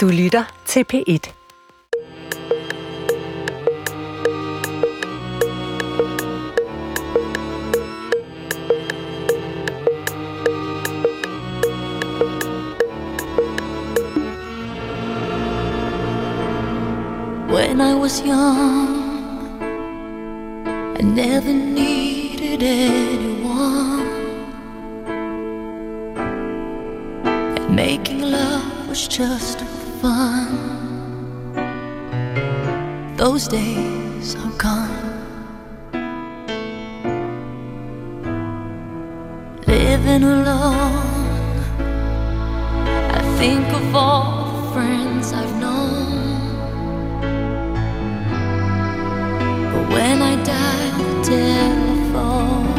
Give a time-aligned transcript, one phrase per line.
[0.00, 1.32] Du lytter til P1.
[17.52, 19.60] When I was young,
[20.98, 24.06] I never needed anyone.
[27.56, 29.69] And making love was just
[30.00, 30.48] fun.
[33.16, 35.08] Those days are gone.
[39.66, 41.58] Living alone,
[43.18, 46.50] I think of all the friends I've known.
[49.72, 52.72] But when I dial the telephone,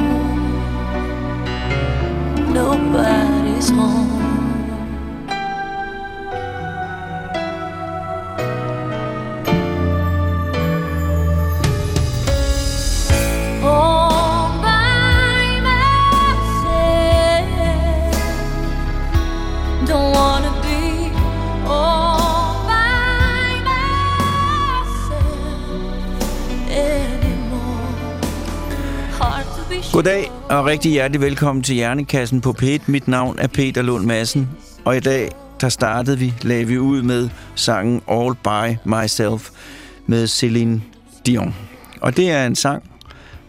[2.54, 4.11] nobody's home.
[30.02, 32.82] Goddag og rigtig hjertelig velkommen til Hjernekassen på P1.
[32.88, 34.50] Mit navn er Peter Lund Madsen,
[34.86, 35.30] og i dag
[35.62, 39.50] der startede vi, lagde vi ud med sangen All By Myself
[40.06, 40.82] med Celine
[41.26, 41.56] Dion.
[42.02, 42.84] Og det er en sang,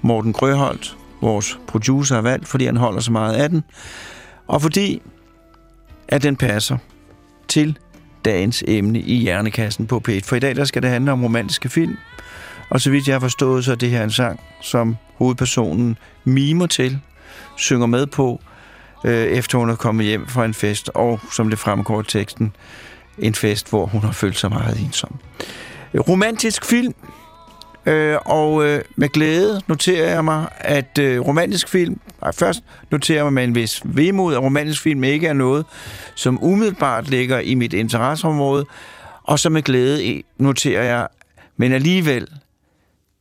[0.03, 3.62] Morten Grøholdt, vores producer, har valgt, fordi han holder så meget af den,
[4.47, 5.03] og fordi
[6.09, 6.78] at den passer
[7.48, 7.78] til
[8.25, 10.20] dagens emne i Hjernekassen på P1.
[10.25, 11.97] For i dag der skal det handle om romantiske film,
[12.70, 16.66] og så vidt jeg har forstået, så er det her en sang, som hovedpersonen mimer
[16.66, 17.00] til,
[17.56, 18.41] synger med på,
[19.04, 22.56] øh, efter hun er kommet hjem fra en fest, og som det fremgår i teksten,
[23.19, 25.19] en fest, hvor hun har følt sig meget ensom.
[25.94, 26.94] Romantisk film,
[27.86, 33.19] øh, og øh, med glæde noterer jeg mig, at øh, romantisk film, nej, først noterer
[33.19, 35.66] jeg mig med en vis vemod, at romantisk film ikke er noget,
[36.14, 38.66] som umiddelbart ligger i mit interesseområde,
[39.22, 41.08] og så med glæde noterer jeg,
[41.56, 42.28] men alligevel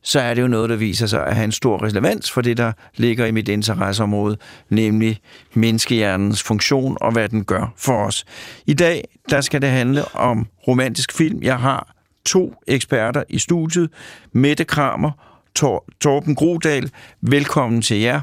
[0.02, 2.56] så er det jo noget, der viser sig at have en stor relevans for det,
[2.56, 4.36] der ligger i mit interesseområde,
[4.70, 5.18] nemlig
[5.54, 8.24] menneskehjernens funktion og hvad den gør for os.
[8.66, 11.42] I dag, der skal det handle om romantisk film.
[11.42, 11.94] Jeg har
[12.26, 13.90] to eksperter i studiet.
[14.32, 15.10] Mette Kramer,
[15.58, 16.90] Tor- Torben Grodal.
[17.20, 18.20] Velkommen til jer.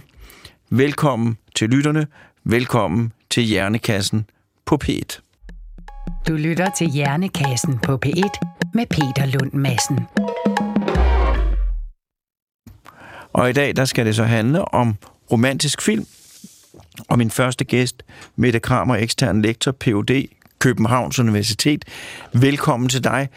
[0.71, 2.07] Velkommen til lytterne.
[2.43, 4.25] Velkommen til Hjernekassen
[4.65, 5.19] på P1.
[6.27, 8.39] Du lytter til Hjernekassen på P1
[8.73, 9.99] med Peter Lund Madsen.
[13.39, 14.95] Og i dag, der skal det så handle om
[15.31, 16.05] romantisk film.
[17.07, 18.03] Og min første gæst,
[18.35, 20.29] Mette Kramer, ekstern lektor, Ph.D.,
[20.59, 21.85] Københavns Universitet.
[22.33, 23.29] Velkommen til dig.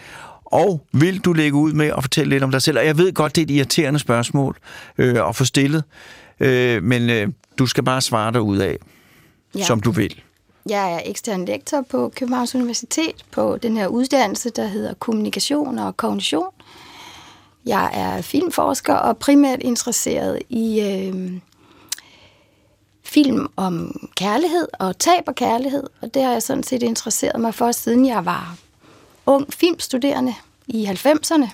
[0.45, 2.79] Og vil du lægge ud med at fortælle lidt om dig selv?
[2.79, 4.57] Og jeg ved godt, det er et irriterende spørgsmål
[4.99, 5.85] øh, at få stillet,
[6.41, 8.77] øh, men øh, du skal bare svare dig ud af,
[9.55, 9.65] ja.
[9.65, 10.23] som du vil.
[10.69, 15.97] Jeg er ekstern lektor på Københavns Universitet på den her uddannelse, der hedder Kommunikation og
[15.97, 16.53] Kognition.
[17.67, 21.33] Jeg er filmforsker og primært interesseret i øh,
[23.03, 25.83] film om kærlighed og tab og kærlighed.
[26.01, 28.57] Og det har jeg sådan set interesseret mig for, siden jeg var
[29.27, 30.35] ung filmstuderende
[30.67, 31.49] i 90'erne,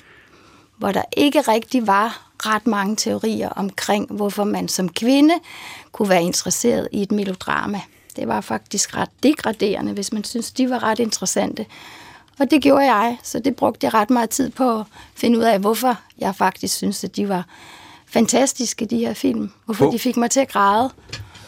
[0.77, 5.35] hvor der ikke rigtig var ret mange teorier omkring, hvorfor man som kvinde
[5.93, 7.81] kunne være interesseret i et melodrama.
[8.17, 11.67] Det var faktisk ret degraderende, hvis man synes, de var ret interessante.
[12.39, 15.43] Og det gjorde jeg, så det brugte jeg ret meget tid på at finde ud
[15.45, 17.47] af, hvorfor jeg faktisk synes, at de var
[18.07, 19.51] fantastiske, de her film.
[19.65, 20.91] Hvorfor Hvor- de fik mig til at græde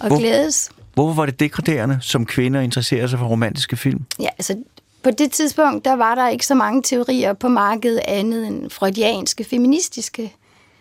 [0.01, 0.71] og Hvor- glædes.
[0.95, 4.05] Hvorfor var det degraderende, som kvinder interesserer sig for romantiske film?
[4.21, 4.57] Ja, altså
[5.03, 9.45] på det tidspunkt, der var der ikke så mange teorier på markedet andet end freudianske,
[9.45, 10.35] feministiske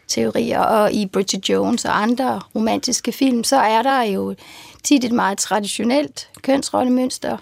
[0.08, 0.60] teorier.
[0.60, 4.36] Og i Bridget Jones og andre romantiske film, så er der jo
[4.84, 7.38] tit et meget traditionelt kønsrollemønster.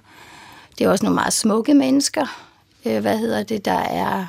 [0.78, 2.47] Det er også nogle meget smukke mennesker,
[2.88, 4.26] øh, hvad hedder det, der er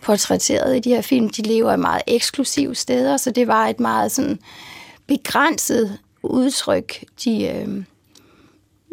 [0.00, 1.28] portrætteret i de her film.
[1.28, 4.38] De lever i meget eksklusive steder, så det var et meget sådan
[5.06, 7.84] begrænset udtryk, de øh,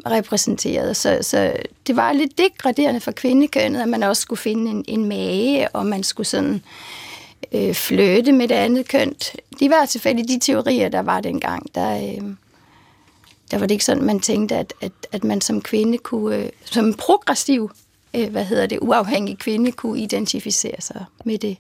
[0.06, 0.94] repræsenterede.
[0.94, 1.54] Så, så
[1.88, 5.86] det var lidt degraderende for kvindekønnet, at man også skulle finde en, en mage, og
[5.86, 6.64] man skulle sådan
[7.52, 9.14] øh, flirte med det andet køn.
[9.60, 12.24] De var selvfølgelig de teorier, der var dengang, der, øh,
[13.52, 16.50] der var det ikke sådan, man tænkte, at, at, at man som kvinde kunne, øh,
[16.66, 17.72] som en progressiv,
[18.16, 21.58] øh, hvad hedder det, uafhængig kvinde, kunne identificere sig med det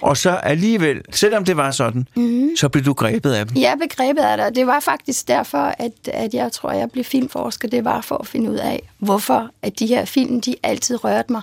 [0.00, 2.50] Og så alligevel, selvom det var sådan, mm.
[2.56, 3.56] så blev du grebet af dem.
[3.56, 4.50] Ja, begrebet er der.
[4.50, 7.68] Det var faktisk derfor, at, at jeg tror, at jeg blev filmforsker.
[7.68, 11.32] Det var for at finde ud af, hvorfor at de her film, de altid rørte
[11.32, 11.42] mig,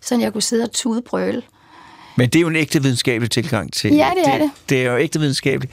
[0.00, 1.42] så jeg kunne sidde og tudebrøle.
[2.16, 4.50] Men det er jo en ægte videnskabelig tilgang til Ja, det er det.
[4.68, 5.72] Det er jo ægte videnskabeligt.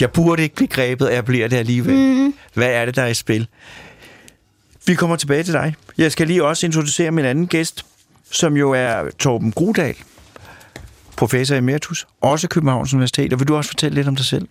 [0.00, 1.94] Jeg burde ikke blive grebet, og jeg bliver det alligevel.
[1.94, 2.34] Mm.
[2.54, 3.46] Hvad er det, der er i spil?
[4.86, 5.74] Vi kommer tilbage til dig.
[5.98, 7.86] Jeg skal lige også introducere min anden gæst,
[8.30, 9.96] som jo er Torben Grudal,
[11.16, 13.32] professor emeritus, også Københavns Universitet.
[13.32, 14.48] Og vil du også fortælle lidt om dig selv?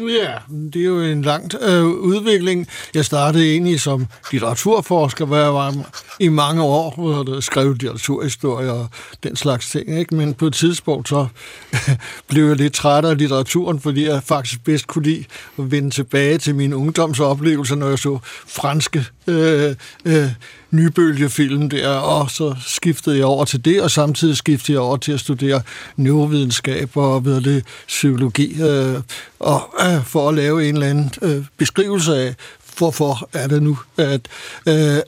[0.00, 0.34] Ja,
[0.72, 2.68] det er jo en lang øh, udvikling.
[2.94, 5.74] Jeg startede egentlig som litteraturforsker, hvor jeg var
[6.20, 8.88] i mange år, hvor jeg skrev litteraturhistorie og
[9.22, 9.98] den slags ting.
[9.98, 10.14] Ikke?
[10.14, 11.26] Men på et tidspunkt så
[12.28, 15.24] blev jeg lidt træt af litteraturen, fordi jeg faktisk bedst kunne lide
[15.58, 20.30] at vende tilbage til mine ungdomsoplevelser, når jeg så franske øh, øh,
[20.76, 25.12] nybølgefilm der, og så skiftede jeg over til det, og samtidig skiftede jeg over til
[25.12, 25.62] at studere
[25.96, 29.00] neurovidenskab og ved det, psykologi, øh,
[29.38, 32.34] og øh, for at lave en eller anden øh, beskrivelse af,
[32.78, 34.20] hvorfor er det nu, at
[34.68, 34.98] øh,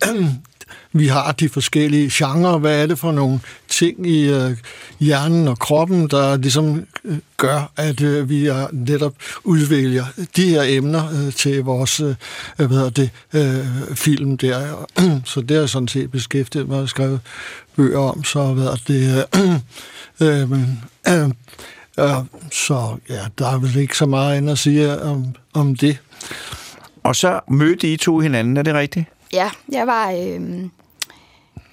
[0.98, 2.58] vi har de forskellige genrer.
[2.58, 4.56] Hvad er det for nogle ting i øh,
[5.00, 9.14] hjernen og kroppen, der ligesom øh, gør, at øh, vi er netop
[9.44, 10.04] udvælger
[10.36, 12.14] de her emner øh, til vores øh,
[12.56, 14.86] hvad hedder det, øh, film der.
[15.24, 17.20] Så det har jeg sådan set beskæftiget mig og skrevet
[17.76, 18.24] bøger om.
[18.24, 19.26] Så hvad det,
[20.20, 21.28] øh, øh, men, øh,
[21.98, 25.24] øh, så ja, der er vel ikke så meget andet at sige om,
[25.54, 25.98] om det.
[27.02, 29.06] Og så mødte I to hinanden, er det rigtigt?
[29.32, 30.68] Ja, jeg var, øh,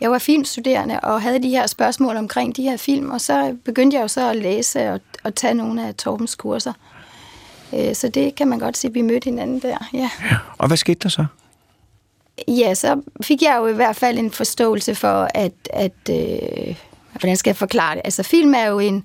[0.02, 3.98] jeg var filmstuderende og havde de her spørgsmål omkring de her film, og så begyndte
[3.98, 6.74] jeg jo så at læse og, og tage nogle af Torbens kurser.
[7.74, 10.10] Øh, så det kan man godt sige, at vi mødte hinanden der, ja.
[10.58, 11.26] Og hvad skete der så?
[12.48, 16.76] Ja, så fik jeg jo i hvert fald en forståelse for, at, at øh,
[17.12, 18.02] hvordan skal jeg forklare det?
[18.06, 19.04] Altså film er jo en,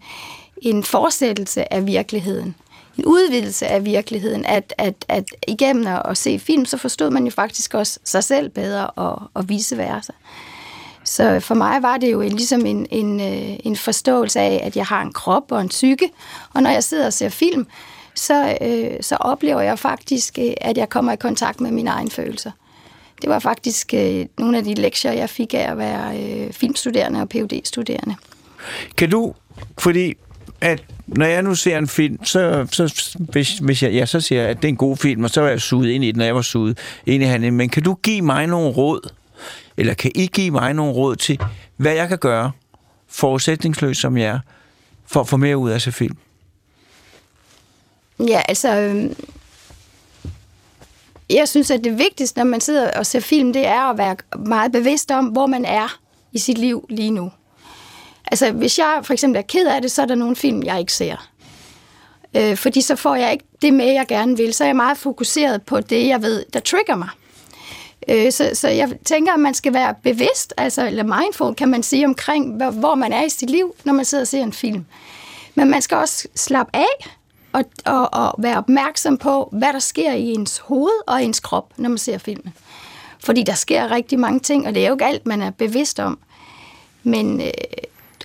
[0.63, 2.55] en fortsættelse af virkeligheden.
[2.99, 7.25] En udvidelse af virkeligheden, at, at, at igennem at, at se film, så forstod man
[7.25, 10.13] jo faktisk også sig selv bedre og, og vice versa.
[11.11, 14.77] Så for mig var det jo en, ligesom en, en, øh, en forståelse af, at
[14.77, 16.11] jeg har en krop og en psyke,
[16.55, 17.67] og når jeg sidder og ser film,
[18.15, 22.11] så, øh, så oplever jeg faktisk, øh, at jeg kommer i kontakt med mine egne
[22.11, 22.51] følelser.
[23.23, 27.21] Det var faktisk øh, nogle af de lektier, jeg fik af at være øh, filmstuderende
[27.21, 28.15] og phd studerende
[28.97, 29.35] Kan du,
[29.79, 30.15] fordi
[30.61, 34.41] at når jeg nu ser en film, så, så hvis, hvis jeg, ja, så siger
[34.41, 36.19] jeg, at det er en god film, og så er jeg suget ind i den,
[36.19, 37.57] når jeg var suget ind i handlingen.
[37.57, 39.11] Men kan du give mig nogle råd,
[39.81, 41.41] eller kan I give mig nogle råd til,
[41.77, 42.53] hvad jeg kan gøre,
[43.09, 44.39] forudsætningsløst som jeg er,
[45.07, 46.17] for at få mere ud af sig film?
[48.19, 48.77] Ja, altså...
[48.77, 49.11] Øh,
[51.31, 54.17] jeg synes, at det vigtigste, når man sidder og ser film, det er at være
[54.47, 55.99] meget bevidst om, hvor man er
[56.33, 57.33] i sit liv lige nu.
[58.27, 60.81] Altså, hvis jeg for eksempel er ked af det, så er der nogle film, jeg
[60.81, 61.29] ikke ser.
[62.37, 64.55] Øh, fordi så får jeg ikke det med, jeg gerne vil.
[64.55, 67.09] Så er jeg meget fokuseret på det, jeg ved, der trigger mig.
[68.09, 71.83] Øh, så, så jeg tænker, at man skal være bevidst, altså, eller mindful, kan man
[71.83, 74.53] sige, omkring, hvor, hvor man er i sit liv, når man sidder og ser en
[74.53, 74.85] film.
[75.55, 77.11] Men man skal også slappe af
[77.53, 81.73] og, og, og være opmærksom på, hvad der sker i ens hoved og ens krop,
[81.77, 82.55] når man ser filmen.
[83.25, 86.01] Fordi der sker rigtig mange ting, og det er jo ikke alt, man er bevidst
[86.01, 86.19] om.
[87.03, 87.51] Men øh,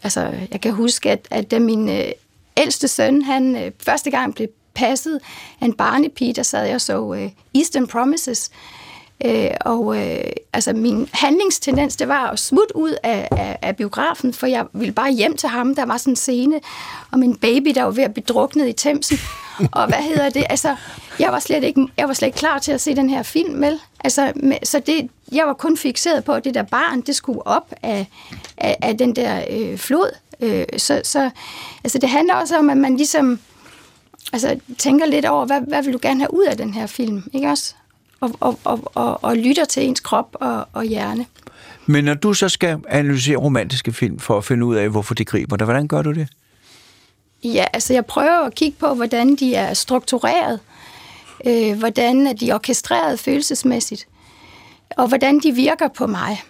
[0.04, 2.12] altså, jeg kan huske, at, at da min øh,
[2.58, 5.20] ældste søn, han øh, første gang blev passet
[5.62, 8.85] af en barnepige, der sad jeg og så øh, Eastern Promises, Øh,
[9.26, 10.24] Øh, og øh,
[10.54, 14.94] altså min handlingstendens, det var at smutte ud af, af, af biografen, for jeg ville
[14.94, 15.76] bare hjem til ham.
[15.76, 16.60] Der var sådan en scene
[17.12, 19.18] og min baby, der var ved at blive druknet i Thamesen.
[19.72, 20.46] og hvad hedder det?
[20.50, 20.76] Altså,
[21.20, 23.62] jeg var slet ikke, jeg var slet ikke klar til at se den her film,
[23.62, 23.80] vel?
[24.04, 27.48] Altså, med, så det, jeg var kun fixeret på, at det der barn, det skulle
[27.48, 28.08] op af,
[28.58, 30.16] af, af den der øh, flod.
[30.40, 31.30] Øh, så, så
[31.84, 33.40] altså, det handler også om, at man ligesom
[34.34, 37.24] altså, tænker lidt over, hvad, hvad vil du gerne have ud af den her film,
[37.34, 37.76] ikke også?
[38.20, 41.26] Og, og, og, og, og lytter til ens krop og, og hjerne.
[41.86, 45.26] Men når du så skal analysere romantiske film for at finde ud af, hvorfor de
[45.26, 46.28] griber dig, hvordan gør du det?
[47.44, 50.60] Ja, altså jeg prøver at kigge på, hvordan de er struktureret,
[51.48, 54.08] øh, hvordan de er orkestreret følelsesmæssigt,
[54.98, 56.44] og hvordan de virker på mig.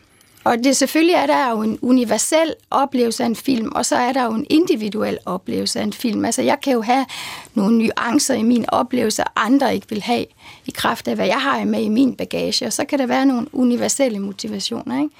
[0.46, 4.14] Og det selvfølgelig er der jo en universel oplevelse af en film, og så er
[4.14, 6.26] der jo en individuel oplevelse af en film.
[6.26, 7.06] Altså jeg kan jo have
[7.54, 10.26] nogle nuancer i min oplevelse, andre ikke vil have
[10.66, 13.26] i kraft af, hvad jeg har med i min bagage, og så kan der være
[13.26, 15.02] nogle universelle motivationer.
[15.02, 15.16] Ikke?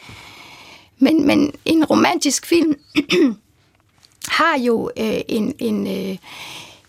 [1.00, 2.76] Men, men en romantisk film
[4.40, 6.18] har jo øh, en, en, øh,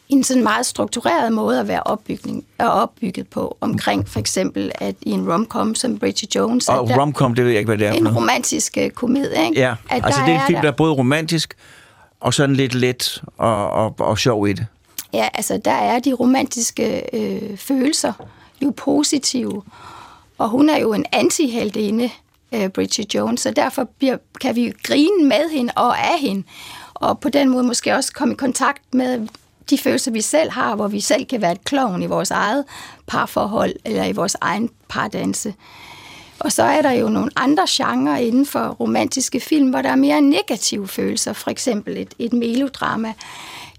[0.09, 4.95] en sådan meget struktureret måde at være opbygning, er opbygget på, omkring for eksempel, at
[5.03, 6.69] i en romcom som Bridget Jones...
[6.69, 9.61] Og romcom, det ved jeg ikke, hvad det er En romantisk uh, komedie, ikke?
[9.61, 11.55] Ja, at altså det er en film, der, der er både romantisk
[12.21, 14.67] og sådan lidt let og, og, og sjov i det.
[15.13, 18.13] Ja, altså der er de romantiske øh, følelser
[18.63, 19.63] jo positive.
[20.39, 22.11] Og hun er jo en antiheldinde,
[22.53, 26.43] øh, Bridget Jones, så derfor bliver, kan vi grine med hende og af hende.
[26.95, 29.29] Og på den måde måske også komme i kontakt med
[29.71, 32.65] de følelser, vi selv har, hvor vi selv kan være et klovn i vores eget
[33.07, 35.55] parforhold eller i vores egen pardanse.
[36.39, 39.97] Og så er der jo nogle andre genrer inden for romantiske film, hvor der er
[39.97, 41.33] mere negative følelser.
[41.33, 43.13] For eksempel et, et melodrama,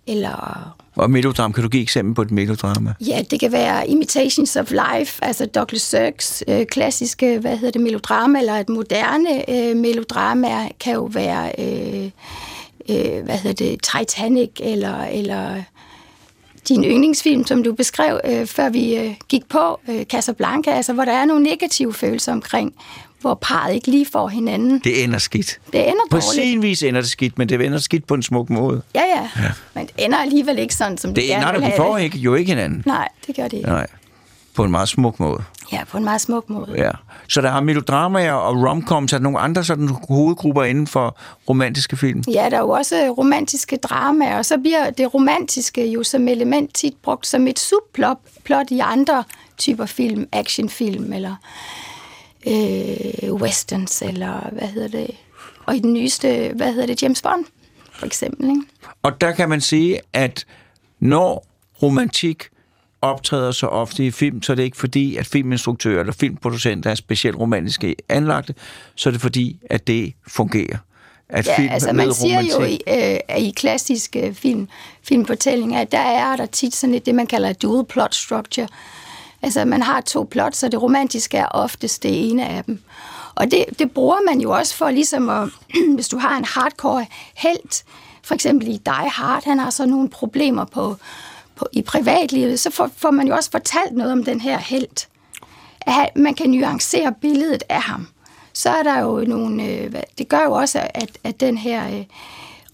[0.07, 2.93] eller Og melodram, kan du give eksempel på et melodrama?
[3.01, 7.81] Ja, det kan være Imitations of Life, altså Douglas Sirks øh, klassiske, hvad hedder det,
[7.81, 12.09] melodrama, eller et moderne øh, melodrama kan jo være, øh,
[12.89, 15.63] øh, hvad hedder det, Titanic, eller, eller
[16.69, 21.05] din yndlingsfilm, som du beskrev, øh, før vi øh, gik på, øh, Casablanca, altså hvor
[21.05, 22.73] der er nogle negative følelser omkring,
[23.21, 24.79] hvor parret ikke lige får hinanden.
[24.83, 25.59] Det ender skidt.
[25.73, 26.31] Det ender På dårligt.
[26.33, 28.81] sin vis ender det skidt, men det ender skidt på en smuk måde.
[28.95, 31.69] Ja, ja, ja, men det ender alligevel ikke sådan, som Det de gerne ender, der,
[31.69, 32.03] de får det.
[32.03, 32.83] ikke, jo ikke hinanden.
[32.85, 33.69] Nej, det gør det ikke.
[33.69, 33.87] Nej.
[34.57, 35.43] På en meget smuk måde.
[35.71, 36.73] Ja, på en meget smuk måde.
[36.75, 36.91] Ja.
[37.27, 41.17] Så der er melodramaer og romcoms, er der nogle andre sådan hovedgrupper inden for
[41.49, 42.23] romantiske film?
[42.27, 46.73] Ja, der er jo også romantiske dramaer, og så bliver det romantiske jo som element
[46.73, 49.23] tit brugt som et subplot plot i andre
[49.57, 51.35] typer film, actionfilm eller
[52.47, 55.11] øh, westerns, eller hvad hedder det,
[55.65, 57.45] og i den nyeste, hvad hedder det, James Bond,
[57.91, 58.61] for eksempel, ikke?
[59.03, 60.45] Og der kan man sige, at
[60.99, 61.45] når
[61.81, 62.43] romantik
[63.01, 66.95] optræder så ofte i film, så er det ikke fordi, at filminstruktører eller filmproducenter er
[66.95, 68.53] specielt romantiske anlagte,
[68.95, 70.77] så er det fordi, at det fungerer.
[71.29, 74.67] At Ja, film altså man siger jo romantik- i, øh, at i klassiske film,
[75.03, 78.67] filmfortællinger, at der er der tit sådan et, det, man kalder dual plot structure.
[79.41, 82.79] Altså man har to plots, så det romantiske er oftest det ene af dem.
[83.35, 85.49] Og det, det bruger man jo også for ligesom at,
[85.95, 87.83] hvis du har en hardcore helt,
[88.23, 90.95] for eksempel i Die Hard, han har så nogle problemer på,
[91.57, 95.07] på i privatlivet, så får, får man jo også fortalt noget om den her helt.
[95.81, 98.07] At man kan nuancere billedet af ham.
[98.53, 102.05] Så er der jo nogle, øh, det gør jo også, at, at den her øh,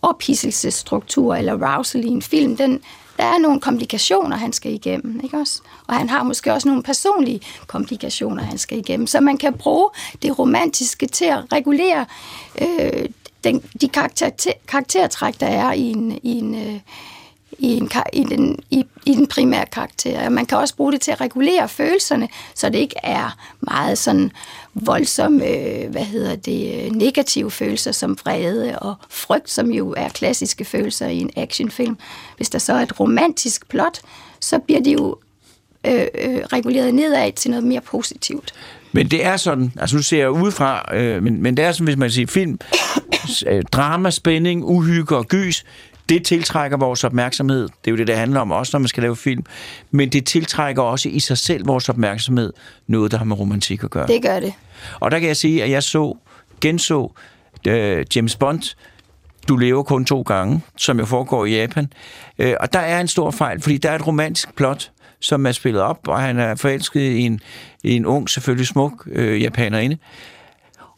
[0.02, 2.82] ophidselsesstruktur eller rousal i en film, den,
[3.18, 5.62] der er nogle komplikationer, han skal igennem, ikke også?
[5.88, 9.08] Og han har måske også nogle personlige komplikationer, han skal igennem.
[9.08, 9.90] Så man kan bruge
[10.22, 12.06] det romantiske til at regulere
[12.62, 13.10] øh,
[13.44, 14.30] den, de karakter,
[14.68, 16.80] karaktertræk, der er i en, i en, øh,
[17.63, 20.29] i, en, i, den, i, i den primære karakter.
[20.29, 24.32] Man kan også bruge det til at regulere følelserne, så det ikke er meget sådan
[24.74, 30.10] voldsomme, øh, hvad hedder det, øh, negative følelser som vrede og frygt, som jo er
[30.10, 31.98] klassiske følelser i en actionfilm.
[32.38, 34.01] Hvis der så er et romantisk plot,
[34.39, 35.17] så bliver de jo
[35.88, 38.53] øh, øh, reguleret nedad til noget mere positivt.
[38.91, 41.86] Men det er sådan, altså nu ser jeg udefra, øh, men, men det er sådan,
[41.86, 42.60] hvis man siger film,
[43.48, 45.65] øh, drama, spænding, uhygge og gys,
[46.10, 47.62] det tiltrækker vores opmærksomhed.
[47.62, 49.43] Det er jo det, det handler om også, når man skal lave film.
[49.91, 52.53] Men det tiltrækker også i sig selv vores opmærksomhed,
[52.88, 54.07] noget, der har med romantik at gøre.
[54.07, 54.53] Det gør det.
[55.00, 56.17] Og der kan jeg sige, at jeg så,
[56.62, 57.12] genså
[57.67, 58.75] øh, James Bond,
[59.48, 61.93] Du lever kun to gange, som jo foregår i Japan.
[62.39, 65.51] Øh, og der er en stor fejl, fordi der er et romantisk plot, som er
[65.51, 67.39] spillet op, og han er forelsket i en,
[67.83, 69.98] i en ung, selvfølgelig smuk øh, japanerinde.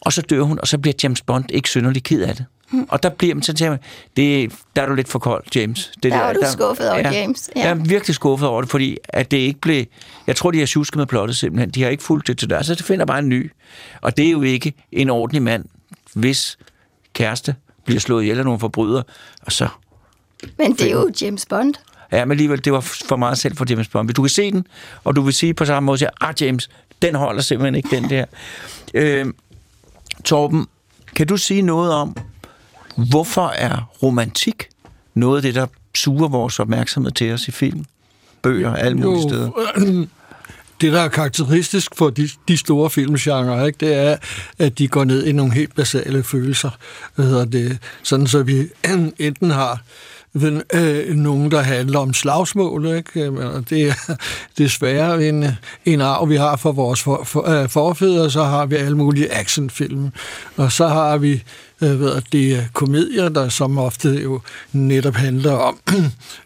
[0.02, 2.46] Og så dør hun, og så bliver James Bond ikke synderlig ked af det.
[2.76, 2.88] Hmm.
[2.90, 3.80] Og der bliver man så tænker man,
[4.18, 5.92] det, der er du lidt for kold, James.
[6.04, 7.62] Det Der var du skuffet over James, ja.
[7.62, 9.86] Jeg er virkelig skuffet over det, fordi at det ikke blev...
[10.28, 11.70] Jeg tror, de har tjusket med plottet simpelthen.
[11.70, 13.52] De har ikke fulgt det til der, så det finder bare en ny.
[14.02, 15.66] Og det er jo ikke en ordentlig mand,
[16.14, 16.58] hvis
[17.14, 17.56] kæreste
[17.86, 19.04] bliver slået ihjel af nogle forbrydere,
[19.42, 19.68] og så...
[20.58, 21.74] Men det er jo James Bond.
[22.12, 24.10] Ja, men alligevel, det var for meget selv for James Bond.
[24.10, 24.68] Du kan se den,
[25.04, 26.70] og du vil sige på samme måde, siger, ah James,
[27.02, 28.26] den holder simpelthen ikke, den der.
[28.94, 29.26] Øh,
[30.24, 30.68] Torben,
[31.16, 32.16] kan du sige noget om,
[32.96, 34.70] hvorfor er romantik
[35.14, 37.86] noget af det, der suger vores opmærksomhed til os i film,
[38.42, 39.50] bøger, alle mulige steder?
[40.82, 44.18] det, der er karakteristisk for de, de store filmgenre, ikke, det er,
[44.60, 46.70] at de går ned i nogle helt basale følelser.
[47.16, 47.78] Hvad hedder det?
[48.04, 48.68] Sådan så vi
[49.20, 49.80] enten har ved,
[50.74, 53.32] øh, nogen, der handler om slagsmål, ikke?
[53.32, 54.16] Men det er
[54.58, 55.46] desværre en,
[55.86, 59.34] en arv, vi har fra vores for, for, øh, forfædre, så har vi alle mulige
[59.34, 60.10] actionfilm,
[60.56, 61.44] og så har vi
[61.82, 65.80] øh, ved, det er komedier, der som ofte jo netop handler om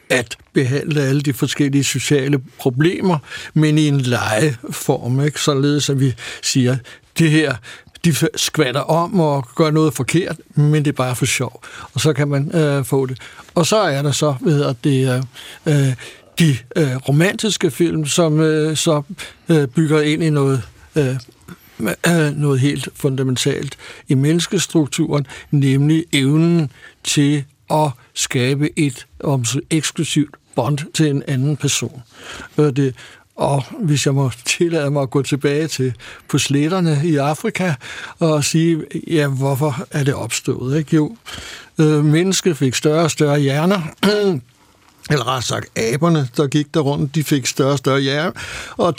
[0.10, 3.17] at behandle alle de forskellige sociale problemer,
[3.53, 5.41] men i en legeform, ikke?
[5.41, 6.77] således at vi siger,
[7.19, 7.55] det her,
[8.06, 11.63] de skvatter om og gør noget forkert, men det er bare for sjov.
[11.94, 13.20] Og så kan man øh, få det.
[13.56, 15.24] Og så er der så, hvad hedder det,
[15.68, 15.94] øh, øh
[16.39, 19.01] de øh, romantiske film, som øh, så
[19.50, 20.62] øh, bygger ind i noget
[20.96, 21.15] øh,
[22.08, 23.77] øh noget helt fundamentalt
[24.08, 26.72] i menneskestrukturen, nemlig evnen
[27.03, 32.01] til at skabe et om så eksklusivt bånd til en anden person.
[32.58, 32.96] Det,
[33.39, 35.93] og hvis jeg må tillade mig at gå tilbage til
[36.27, 37.74] på sletterne i Afrika
[38.19, 40.77] og sige, ja, hvorfor er det opstået?
[40.77, 40.96] Ikke?
[40.96, 41.15] Jo,
[41.79, 43.81] øh, mennesket fik større og større hjerner,
[45.12, 48.31] eller ret sagt aberne, der gik der rundt, de fik større og større hjerner,
[48.77, 48.96] og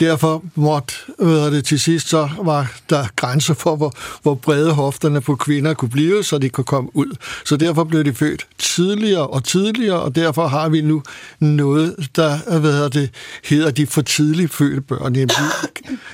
[0.00, 5.20] derfor måtte hvad det til sidst, så var der grænser for, hvor, hvor brede hofterne
[5.20, 7.16] på kvinder kunne blive, så de kunne komme ud.
[7.44, 11.02] Så derfor blev de født tidligere og tidligere, og derfor har vi nu
[11.40, 13.10] noget, der hvad det,
[13.44, 15.16] hedder de for tidligt fødte børn.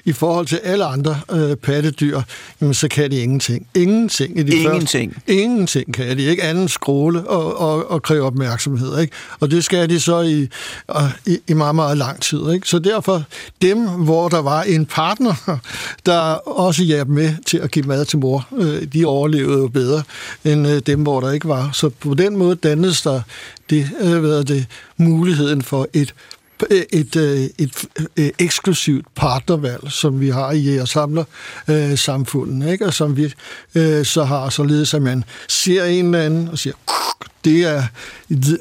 [0.04, 2.20] I forhold til alle andre øh, pattedyr,
[2.60, 3.66] jamen, så kan de ingenting.
[3.74, 4.38] Ingenting.
[4.38, 5.14] I de Ingenting.
[5.14, 6.22] Første, ingenting kan de.
[6.22, 9.00] Ikke anden skråle og, og, og kræve opmærksomhed.
[9.00, 9.12] Ikke?
[9.40, 10.48] Og det skal de så i,
[11.26, 12.50] i, i meget, meget lang tid.
[12.54, 12.68] Ikke?
[12.68, 13.22] Så derfor,
[13.76, 15.58] dem, hvor der var en partner,
[16.06, 20.02] der også hjalp med til at give mad til mor, øh, de overlevede jo bedre
[20.44, 21.70] end øh, dem, hvor der ikke var.
[21.72, 23.20] Så på den måde dannedes der
[23.70, 24.66] det, øh, hvad det,
[24.96, 26.14] muligheden for et
[26.70, 31.24] Øh, et, øh, et, et, et eksklusivt partnervalg, som vi har i jægersamler
[31.68, 32.86] øh, samfundet, ikke?
[32.86, 33.34] og som vi
[33.74, 36.74] øh, så har således, at man ser en eller anden og siger,
[37.44, 37.82] det er,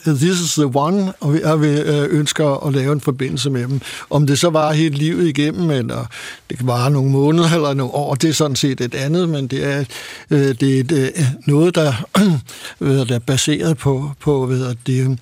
[0.07, 1.67] this is the one, og vi, og vi
[2.09, 3.81] ønsker at lave en forbindelse med dem.
[4.09, 6.05] Om det så var helt livet igennem, eller
[6.49, 9.47] det kan vare nogle måneder eller nogle år, det er sådan set et andet, men
[9.47, 9.85] det er,
[10.29, 11.93] øh, det er et, øh, noget, der,
[13.07, 15.19] der er baseret på, på ved det,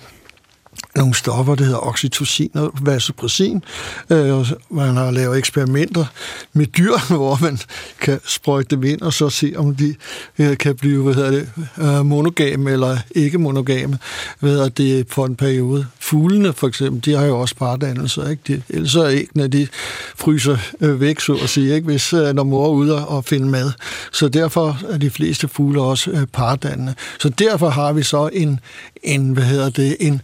[0.95, 3.63] nogle stoffer, der hedder oxytocin og vasopressin.
[4.09, 6.05] Øh, man har lavet eksperimenter
[6.53, 7.59] med dyr, hvor man
[8.01, 9.95] kan sprøjte dem ind og så se, om de
[10.39, 13.97] øh, kan blive hvad hedder det, øh, monogame eller ikke monogame
[14.39, 15.85] hvad hedder det, for en periode.
[15.99, 18.29] Fuglene for eksempel, de har jo også pardannelser.
[18.29, 18.41] Ikke?
[18.47, 19.67] De, ellers er æggene, de
[20.15, 21.85] fryser øh, væk, så at sige, ikke?
[21.85, 23.71] hvis øh, når mor er ude og finde mad.
[24.11, 26.93] Så derfor er de fleste fugle også øh, pardannende.
[27.19, 28.59] Så derfor har vi så en,
[29.03, 30.21] en hvad hedder det, en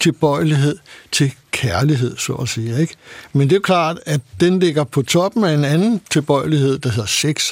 [0.00, 0.78] tilbøjelighed
[1.12, 2.80] til kærlighed, så at sige.
[2.80, 2.94] Ikke?
[3.32, 7.06] Men det er klart, at den ligger på toppen af en anden tilbøjelighed, der hedder
[7.06, 7.50] sex.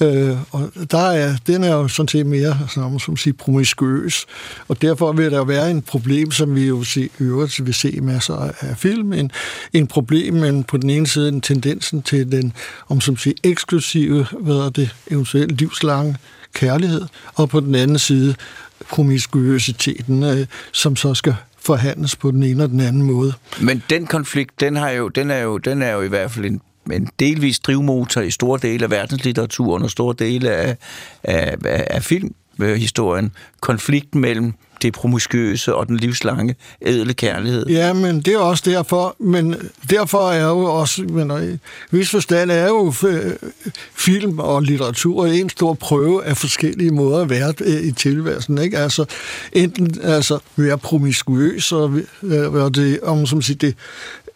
[0.00, 4.26] Øh, og der er, den er jo sådan set mere som, som siger, promiskuøs.
[4.68, 8.50] Og derfor vil der være en problem, som vi jo se, øvrigt vil se masser
[8.60, 9.12] af film.
[9.12, 9.30] En,
[9.72, 12.52] en problem, men på den ene side en tendensen til den,
[12.88, 16.16] om som siger, eksklusive, hvad er det, eventuelt livslange
[16.54, 17.02] kærlighed,
[17.34, 18.34] og på den anden side
[18.90, 23.32] promiskuøsiteten, øh, som så skal forhandles på den ene og den anden måde.
[23.60, 26.44] Men den konflikt, den, har jo, den, er, jo, den er jo i hvert fald
[26.44, 26.60] en,
[26.92, 30.76] en delvis drivmotor i store dele af verdenslitteraturen og store dele af,
[31.22, 33.32] af, af filmhistorien.
[33.62, 36.54] Konflikten mellem det promiskøse og den livslange
[36.86, 37.66] ædle kærlighed.
[37.66, 39.56] Ja, men det er også derfor, men
[39.90, 41.58] derfor er jo også, men øh, i
[41.90, 43.32] vis forstand er jo øh,
[43.94, 48.78] film og litteratur en stor prøve af forskellige måder at være øh, i tilværelsen, ikke?
[48.78, 49.04] Altså,
[49.52, 53.74] enten altså, være promiskuøs og være det, om som siger, det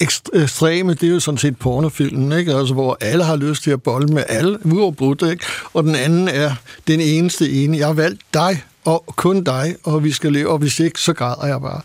[0.00, 2.54] ekstreme, det er jo sådan set pornofilmen, ikke?
[2.54, 5.44] Altså, hvor alle har lyst til at bolle med alle, uafbrudt, ikke?
[5.74, 6.54] Og den anden er
[6.88, 7.78] den eneste ene.
[7.78, 11.12] Jeg har valgt dig, og kun dig, og vi skal leve, og hvis ikke, så
[11.12, 11.81] græder jeg bare.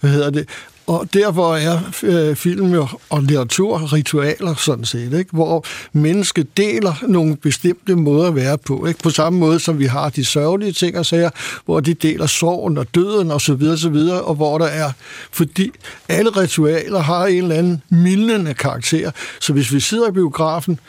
[0.00, 0.48] Hvad hedder det?
[0.90, 2.74] Og derfor er øh, film
[3.10, 5.30] og litteratur ritualer sådan set, ikke?
[5.32, 8.86] hvor mennesket deler nogle bestemte måder at være på.
[8.86, 9.00] Ikke?
[9.02, 11.30] På samme måde som vi har de sørgelige ting og sager,
[11.64, 14.92] hvor de deler sorgen og døden og så videre, så videre, og hvor der er,
[15.32, 15.70] fordi
[16.08, 19.10] alle ritualer har en eller anden mildende karakter.
[19.40, 20.80] Så hvis vi sidder i biografen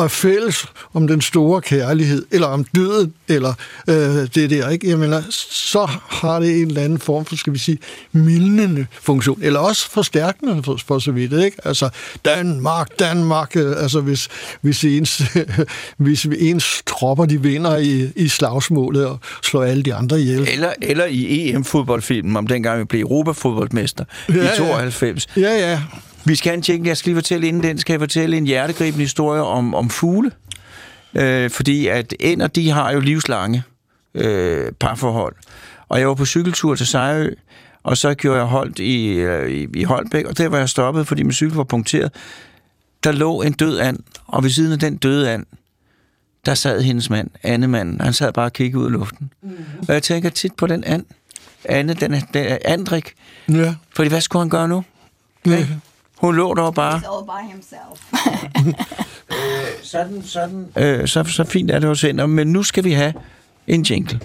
[0.00, 3.54] og er fælles om den store kærlighed, eller om døden, eller
[3.88, 3.94] øh,
[4.34, 4.88] det der, ikke?
[4.88, 7.78] Jeg mener, så har det en eller anden form for, skal vi sige,
[8.12, 11.56] mildende funktion, eller også forstærkende for, for så vidt, ikke?
[11.64, 11.88] Altså,
[12.24, 14.28] Danmark, Danmark, øh, altså hvis,
[14.60, 15.22] hvis, ens,
[15.96, 20.48] hvis ens tropper, de vinder i, i slagsmålet og slår alle de andre ihjel.
[20.48, 25.26] Eller, eller i EM-fodboldfilmen, om dengang vi blev Europafodboldmester ja, i 92.
[25.36, 25.80] Ja, ja.
[26.24, 26.86] Vi skal have en tjek.
[26.86, 30.30] Jeg skal lige fortælle inden den, skal jeg fortælle en hjertegribende historie om, om fugle.
[31.14, 33.62] Øh, fordi at ender, de har jo livslange
[34.14, 35.36] øh, parforhold.
[35.88, 37.30] Og jeg var på cykeltur til Sejø,
[37.82, 41.06] og så gjorde jeg holdt i, øh, i, i Holbæk, og der var jeg stoppet,
[41.06, 42.12] fordi min cykel var punkteret.
[43.04, 45.46] Der lå en død and, og ved siden af den døde and,
[46.46, 48.00] der sad hendes mand, Annemanden.
[48.00, 49.32] Han sad bare og kiggede ud i luften.
[49.42, 49.50] Mm.
[49.88, 51.04] Og jeg tænker tit på den and.
[51.64, 53.12] Anne, den er, den Andrik.
[53.48, 53.74] Ja.
[53.94, 54.84] Fordi hvad skulle han gøre nu?
[55.46, 55.66] Ja.
[56.20, 56.98] Hun lå der bare.
[56.98, 58.12] He's all by himself.
[59.92, 60.66] sådan, sådan.
[60.76, 63.14] Øh, så, så fint er det hos Ender, men nu skal vi have
[63.66, 64.20] en jingle.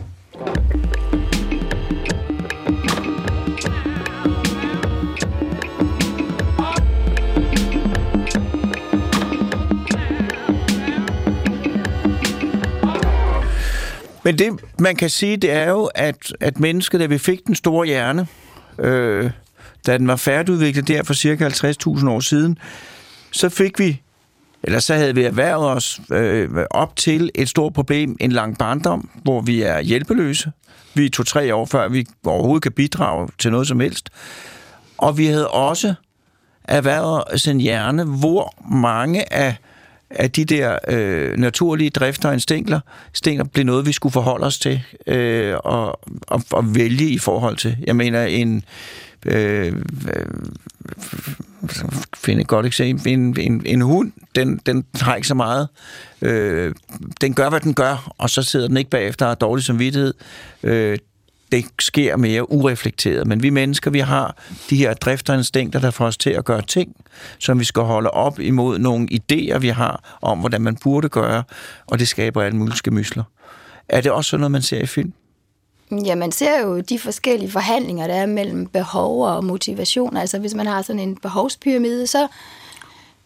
[14.24, 17.56] Men det, man kan sige, det er jo, at, at mennesket, da vi fik den
[17.56, 18.28] store hjerne,
[18.80, 19.32] øh,
[19.86, 22.58] da den var færdigudviklet der for cirka 50.000 år siden,
[23.32, 24.02] så fik vi,
[24.64, 29.10] eller så havde vi erhvervet os øh, op til et stort problem, en lang barndom,
[29.24, 30.52] hvor vi er hjælpeløse.
[30.94, 34.10] Vi er to-tre år før vi overhovedet kan bidrage til noget som helst.
[34.98, 35.94] Og vi havde også
[36.64, 39.56] erhvervet os en hjerne, hvor mange af,
[40.10, 44.60] af de der øh, naturlige drifter og instinkter, instinkter blev noget, vi skulle forholde os
[44.60, 47.78] til øh, og, og, og vælge i forhold til.
[47.88, 48.64] Jeg mener, en...
[49.26, 49.74] Øh,
[52.16, 53.14] finde et godt eksempel.
[53.14, 55.68] En, en, en hund, den, den har ikke så meget.
[56.22, 56.74] Øh,
[57.22, 60.14] den gør, hvad den gør, og så sidder den ikke bagefter og har dårlig samvittighed.
[60.64, 60.98] Øh,
[61.52, 63.28] det sker mere ureflekteret.
[63.28, 64.38] Men vi mennesker, vi har
[64.70, 66.96] de her drifter og instinkter, der får os til at gøre ting,
[67.40, 71.44] som vi skal holde op imod nogle idéer, vi har om, hvordan man burde gøre,
[71.88, 73.24] og det skaber alle mulige skemysler.
[73.90, 75.14] Er det også sådan noget, man ser i film?
[75.92, 80.18] Ja, man ser jo de forskellige forhandlinger, der er mellem behov og motivation.
[80.18, 82.28] Altså hvis man har sådan en behovspyramide, så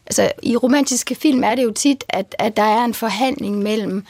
[0.06, 4.06] altså, i romantiske film er det jo tit, at, at der er en forhandling mellem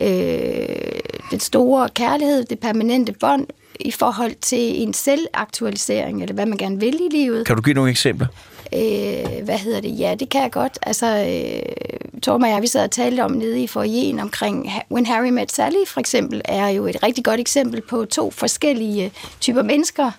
[0.00, 3.46] øh, den store kærlighed, det permanente bånd,
[3.80, 7.46] i forhold til en selvaktualisering, eller hvad man gerne vil i livet.
[7.46, 8.26] Kan du give nogle eksempler?
[8.74, 9.98] Øh, hvad hedder det?
[9.98, 10.78] Ja, det kan jeg godt.
[10.82, 15.06] Altså, øh, Torben og jeg, vi sad og talte om nede i forjen omkring When
[15.06, 19.62] Harry Met Sally, for eksempel, er jo et rigtig godt eksempel på to forskellige typer
[19.62, 20.10] mennesker,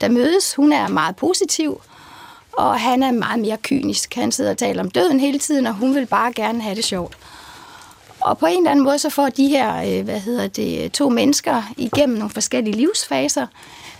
[0.00, 0.54] der mødes.
[0.54, 1.80] Hun er meget positiv,
[2.52, 4.14] og han er meget mere kynisk.
[4.14, 6.84] Han sidder og taler om døden hele tiden, og hun vil bare gerne have det
[6.84, 7.16] sjovt.
[8.24, 11.08] Og på en eller anden måde, så får de her, øh, hvad hedder det, to
[11.08, 13.46] mennesker igennem nogle forskellige livsfaser,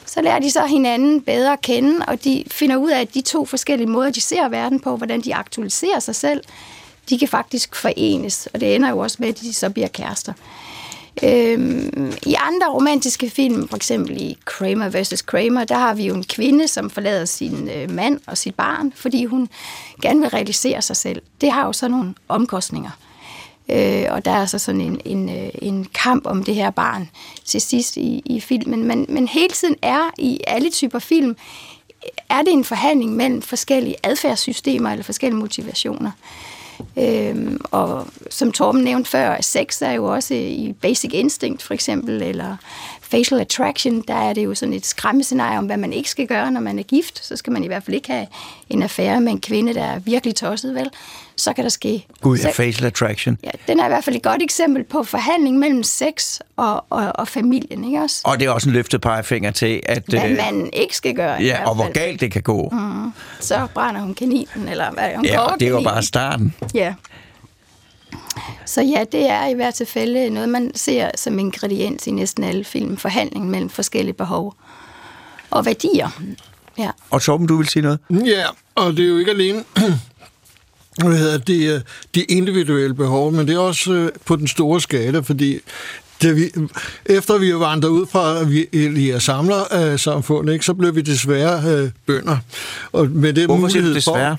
[0.07, 3.21] så lærer de så hinanden bedre at kende, og de finder ud af, at de
[3.21, 6.43] to forskellige måder, de ser verden på, hvordan de aktualiserer sig selv,
[7.11, 10.33] de kan faktisk forenes, og det ender jo også med, at de så bliver kærester.
[11.23, 15.23] Øhm, I andre romantiske film, for eksempel i Kramer vs.
[15.23, 18.93] Kramer, der har vi jo en kvinde, som forlader sin øh, mand og sit barn,
[18.97, 19.49] fordi hun
[20.03, 21.23] gerne vil realisere sig selv.
[21.41, 22.91] Det har jo så nogle omkostninger.
[23.69, 27.11] Øh, og der er så sådan en, en, øh, en kamp om det her barn
[27.45, 28.85] til sidst i, i filmen.
[28.85, 31.37] Men, men hele tiden er i alle typer film,
[32.29, 36.11] er det en forhandling mellem forskellige adfærdssystemer eller forskellige motivationer.
[36.99, 42.23] Øhm, og som Torben nævnte før, sex er jo også i Basic Instinct for eksempel,
[42.23, 42.57] eller
[43.13, 46.51] Facial Attraction, der er det jo sådan et skræmmescenarie om, hvad man ikke skal gøre,
[46.51, 47.25] når man er gift.
[47.25, 48.27] Så skal man i hvert fald ikke have
[48.71, 50.91] en affære med en kvinde, der er virkelig tosset, vel?
[51.37, 52.07] Så kan der ske...
[52.21, 53.39] Gud, ja, Facial Attraction.
[53.45, 57.13] Ja, den er i hvert fald et godt eksempel på forhandling mellem sex og, og,
[57.15, 58.21] og familien, ikke også?
[58.25, 60.03] Og det er også en løftet pegefinger til, at...
[60.09, 61.43] Hvad øh, man ikke skal gøre.
[61.43, 62.69] Ja, og hvor galt det kan gå.
[62.73, 66.55] Mm, så brænder hun kaninen, eller hvad hun Ja, det er jo bare starten.
[66.75, 66.95] Ja.
[68.67, 72.65] Så ja, det er i hvert tilfælde noget, man ser som ingrediens i næsten alle
[72.65, 72.97] film.
[72.97, 74.55] Forhandling mellem forskellige behov
[75.51, 76.23] og værdier.
[76.79, 76.91] Ja.
[77.11, 77.99] Og Torben, du vil sige noget?
[78.11, 79.65] Ja, og det er jo ikke alene
[81.05, 81.81] hvad hedder det, øh,
[82.15, 85.61] de individuelle behov, men det er også øh, på den store skala, fordi
[86.23, 86.51] da vi,
[87.07, 91.77] efter vi vandrede ud fra vi Elia samler øh, samfundet, ikke, så blev vi desværre
[91.77, 92.37] øh, bønder.
[92.93, 94.37] Og med det Hvorfor siger du mulighed desværre?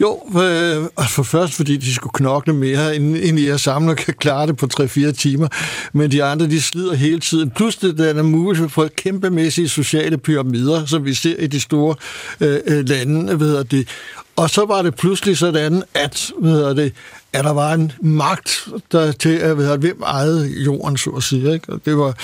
[0.00, 4.46] Jo, øh, for først fordi de skulle knokle mere, end, end I samler kan klare
[4.46, 5.48] det på 3-4 timer.
[5.92, 7.50] Men de andre, de slider hele tiden.
[7.50, 11.94] Plus det, der er mulighed for kæmpemæssige sociale pyramider, som vi ser i de store
[12.40, 13.40] øh, øh lande.
[13.40, 13.88] Ved hedder det.
[14.36, 16.92] Og så var det pludselig sådan, at, ved det,
[17.32, 21.22] at der var en magt der til, at ved det, hvem ejede jorden, så at
[21.22, 21.52] sige.
[21.54, 21.72] Ikke?
[21.72, 22.14] Og, det var,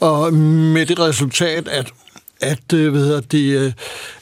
[0.00, 1.92] og med det resultat, at
[2.40, 3.72] at, ved hvad det, øh,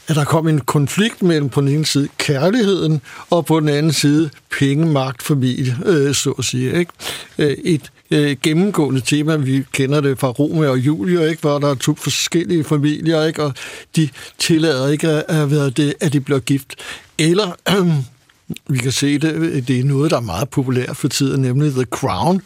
[0.09, 3.93] at der kom en konflikt mellem på den ene side kærligheden, og på den anden
[3.93, 6.79] side penge, magt, familie, øh, så at sige.
[6.79, 6.93] Ikke?
[7.39, 11.41] Øh, et øh, gennemgående tema, vi kender det fra Romeo og Julia, ikke?
[11.41, 13.43] hvor der er to forskellige familier, ikke?
[13.43, 13.55] og
[13.97, 16.75] de tillader ikke, at, at, det, at de bliver gift.
[17.19, 17.53] Eller
[18.69, 21.85] vi kan se det, det er noget, der er meget populært for tiden, nemlig The
[21.85, 22.43] Crown,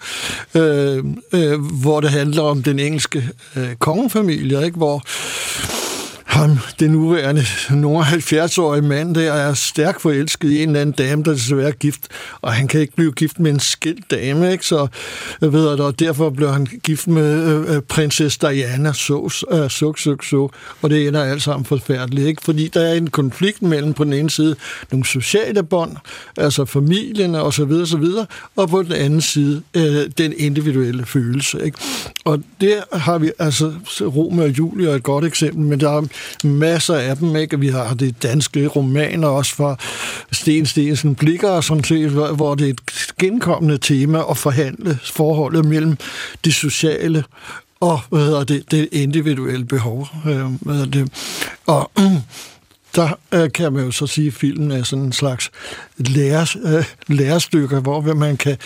[0.54, 4.76] øh, øh, hvor det handler om den engelske øh, kongefamilie, ikke?
[4.76, 5.02] hvor
[6.30, 11.22] ham, den nuværende nogle 70-årige mand der er stærkt forelsket i en eller anden dame,
[11.22, 12.08] der desværre er gift,
[12.40, 14.66] og han kan ikke blive gift med en skilt dame, ikke?
[14.66, 14.88] så øh,
[15.40, 19.70] jeg ved det, og derfor blev han gift med øh, øh, prinsesse Diana, så, øh,
[19.70, 22.42] suk, så, suk, og det ender alt sammen forfærdeligt, ikke?
[22.44, 24.56] fordi der er en konflikt mellem på den ene side
[24.90, 25.96] nogle sociale bånd,
[26.36, 31.06] altså familien og så videre, så videre, og på den anden side øh, den individuelle
[31.06, 31.64] følelse.
[31.64, 31.78] Ikke?
[32.24, 36.02] Og der har vi, altså Romeo og Julie er et godt eksempel, men der er
[36.44, 37.61] masser af dem, ikke?
[37.61, 39.76] Vi har det danske romaner også fra
[40.33, 42.80] Sten Stensen Blikker, som sådan set, hvor hvor det er et
[43.18, 45.96] genkommende tema at forhandle forholdet mellem
[46.44, 47.24] det sociale
[47.80, 50.09] og hvad hedder det, det individuelle behov.
[50.26, 51.12] Øh, hvad hedder det.
[51.66, 51.90] Og
[52.96, 55.50] der øh, kan man jo så sige, at filmen er sådan en slags
[55.96, 58.57] læres, øh, lærestykker, hvor man kan,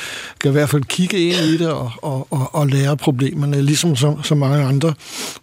[0.41, 3.97] kan i hvert fald kigge ind i det og, og, og, og lære problemerne, ligesom
[3.97, 4.95] så, så mange andre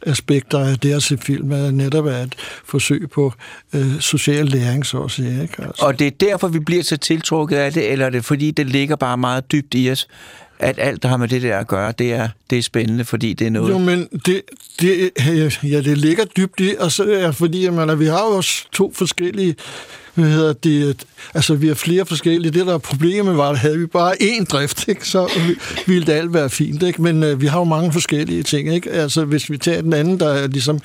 [0.05, 3.33] aspekter af det at se film, er netop er et forsøg på
[3.73, 5.41] øh, social læring, så at sige.
[5.41, 5.63] Ikke?
[5.63, 5.85] Altså.
[5.85, 8.67] Og det er derfor, vi bliver så tiltrukket af det, eller er det fordi, det
[8.67, 10.07] ligger bare meget dybt i os,
[10.61, 13.33] at alt, der har med det der at gøre, det er, det er spændende, fordi
[13.33, 13.69] det er noget...
[13.69, 14.41] Jo, men det,
[14.81, 15.11] det,
[15.63, 18.93] ja, det ligger dybt i, og så er fordi, at vi har jo også to
[18.95, 19.55] forskellige
[20.13, 22.51] hvad hedder det, altså vi har flere forskellige.
[22.51, 25.29] Det der er problemet var, at havde vi bare én drift, ikke, så
[25.87, 26.83] ville det alt være fint.
[26.83, 27.01] Ikke?
[27.01, 28.73] Men øh, vi har jo mange forskellige ting.
[28.73, 28.91] Ikke?
[28.91, 30.79] Altså hvis vi tager den anden, der er ligesom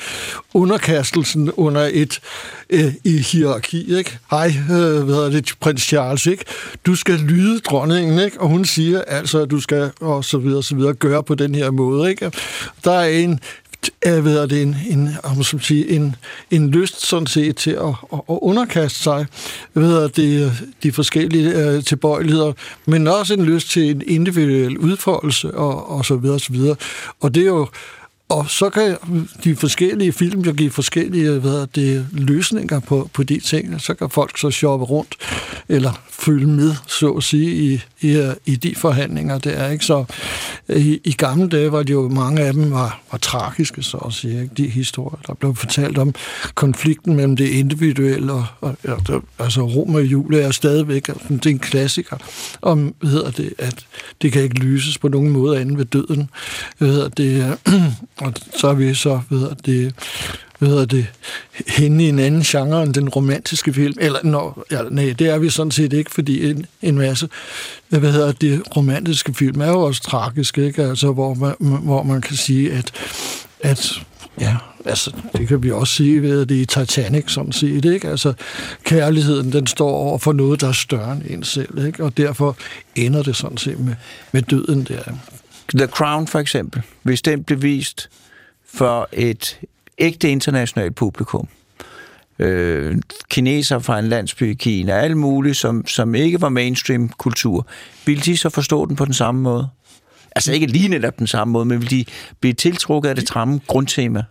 [0.55, 2.21] underkastelsen under et
[2.71, 3.97] øh, i hierarki.
[3.97, 4.19] Ikke?
[4.31, 6.45] Hej, øh, hvad hedder det, prins Charles, ikke?
[6.87, 8.41] du skal lyde dronningen, ikke?
[8.41, 11.35] og hun siger altså, at du skal og så videre, og så videre, gøre på
[11.35, 12.11] den her måde.
[12.11, 12.33] Ikke?
[12.85, 13.41] Der er en
[14.07, 16.17] øh, ved det, en, en, om man sige, en,
[16.51, 19.27] en lyst sådan set til at, at, at underkaste sig
[19.75, 22.53] ved det, de forskellige øh, tilbøjeligheder,
[22.87, 26.77] men også en lyst til en individuel udfoldelse og, og så videre og så videre.
[27.21, 27.69] Og det er jo
[28.29, 28.97] og så kan
[29.45, 33.81] de forskellige film jo give forskellige hvad det, løsninger på, på de ting.
[33.81, 35.15] Så kan folk så shoppe rundt,
[35.69, 39.39] eller følge med, så at sige, i, i, i de forhandlinger.
[39.39, 40.05] Det er ikke så...
[40.69, 43.97] Øh, I, I gamle dage var det jo mange af dem var, var tragiske, så
[43.97, 44.43] at sige.
[44.43, 44.55] Ikke?
[44.57, 46.15] De historier, der blev fortalt om
[46.55, 48.47] konflikten mellem det individuelle og...
[48.63, 48.77] og
[49.39, 51.09] altså, Rom og Julie er stadigvæk...
[51.09, 52.17] Altså, det er en klassiker
[52.63, 53.87] om, hvad hedder det, at
[54.23, 56.31] det kan ikke lyses på nogen måde anden ved døden.
[56.79, 57.59] Hvad hedder det,
[58.21, 59.95] og så er vi så, hvad hedder det,
[60.59, 61.07] hvad hedder det,
[61.69, 63.95] henne i en anden genre end den romantiske film.
[64.01, 67.29] Eller, når, ja, nej, det er vi sådan set ikke, fordi en, en masse,
[67.89, 70.83] hvad hedder det, romantiske film er jo også tragiske, ikke?
[70.83, 72.93] Altså, hvor man, hvor man kan sige, at,
[73.61, 73.93] at
[74.41, 78.09] ja, altså, det kan vi også sige ved det i Titanic, sådan set, ikke?
[78.09, 78.33] Altså,
[78.85, 82.05] kærligheden, den står over for noget, der er større end en selv, ikke?
[82.05, 82.57] Og derfor
[82.95, 83.95] ender det sådan set med,
[84.33, 85.03] med døden der.
[85.75, 88.11] The Crown for eksempel, hvis den blev vist
[88.75, 89.61] for et
[89.99, 91.49] ægte internationalt publikum,
[92.39, 92.97] øh,
[93.31, 97.67] kineser fra en landsby i Kina, alle mulige, som, som ikke var mainstream-kultur,
[98.07, 99.69] ville de så forstå den på den samme måde?
[100.37, 102.05] Altså ikke lige netop den samme måde, men vil de
[102.41, 104.25] blive tiltrukket af det samme grundtema?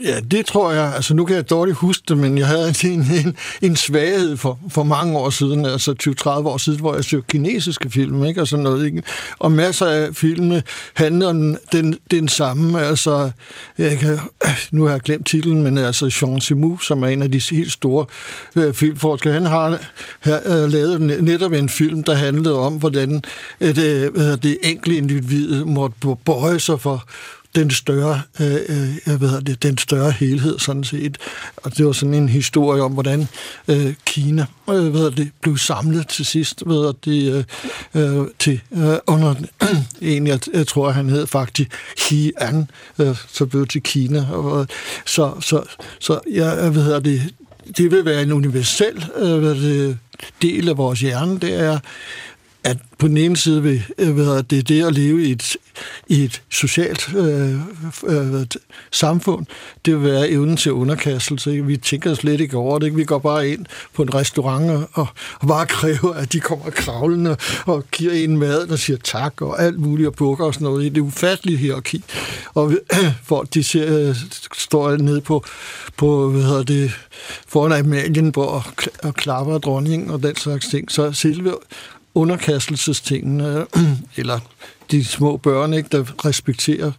[0.00, 0.92] Ja, det tror jeg.
[0.94, 4.58] Altså, nu kan jeg dårligt huske det, men jeg havde en, en, en svaghed for,
[4.68, 8.40] for mange år siden, altså 20-30 år siden, hvor jeg så kinesiske film, ikke?
[8.40, 9.02] Og sådan noget, ikke?
[9.38, 10.62] Og masser af filmene
[10.94, 13.30] handler om den, den samme, altså,
[13.78, 14.18] jeg kan,
[14.72, 17.72] nu har jeg glemt titlen, men altså Jean Simu, som er en af de helt
[17.72, 18.06] store
[18.56, 19.78] øh, filmforskere, han har,
[20.20, 23.22] har øh, lavet netop en film, der handlede om, hvordan
[23.60, 27.04] øh, det, øh, det enkelte individ måtte bøje sig for
[27.54, 31.18] den større, øh, øh, jeg ved det, den større helhed sådan set.
[31.56, 33.28] Og det var sådan en historie om, hvordan
[33.68, 37.44] øh, Kina øh, ved det, blev samlet til sidst ved det,
[37.94, 39.34] øh, øh, til, øh, under
[40.00, 42.56] en, jeg, jeg tror, han hed faktisk Xi'an,
[42.98, 44.26] øh, så blev til Kina.
[44.30, 44.66] Og, øh,
[45.06, 45.62] så, så,
[45.98, 47.22] så jeg ved det,
[47.76, 49.98] det vil være en universel øh, det,
[50.42, 51.78] del af vores hjerne, det er,
[52.64, 55.56] at på den ene side vil, ved hvad det det at leve i et,
[56.08, 57.54] i et socialt øh,
[58.06, 58.46] øh,
[58.90, 59.46] samfund,
[59.84, 61.50] det vil være evnen til underkastelse.
[61.52, 61.66] Ikke?
[61.66, 62.86] Vi tænker slet ikke over det.
[62.86, 62.96] Ikke?
[62.96, 65.06] Vi går bare ind på en restaurant og,
[65.40, 69.62] og bare kræver, at de kommer kravlende og giver en mad, og siger tak og
[69.62, 70.94] alt muligt og bukker og sådan noget.
[70.94, 72.04] Det er ufatteligt hierarki.
[72.54, 72.72] Og
[73.24, 74.16] folk, de ser, øh,
[74.54, 75.44] står nede på,
[75.96, 76.92] på hvad hedder det,
[77.46, 78.62] foran Amalienborg og,
[79.02, 80.92] og klapper dronningen og den slags ting.
[80.92, 81.54] Så selve
[82.14, 83.66] underkastelsestingene,
[84.16, 84.40] eller
[84.92, 86.92] de små børn, ikke, der respekterer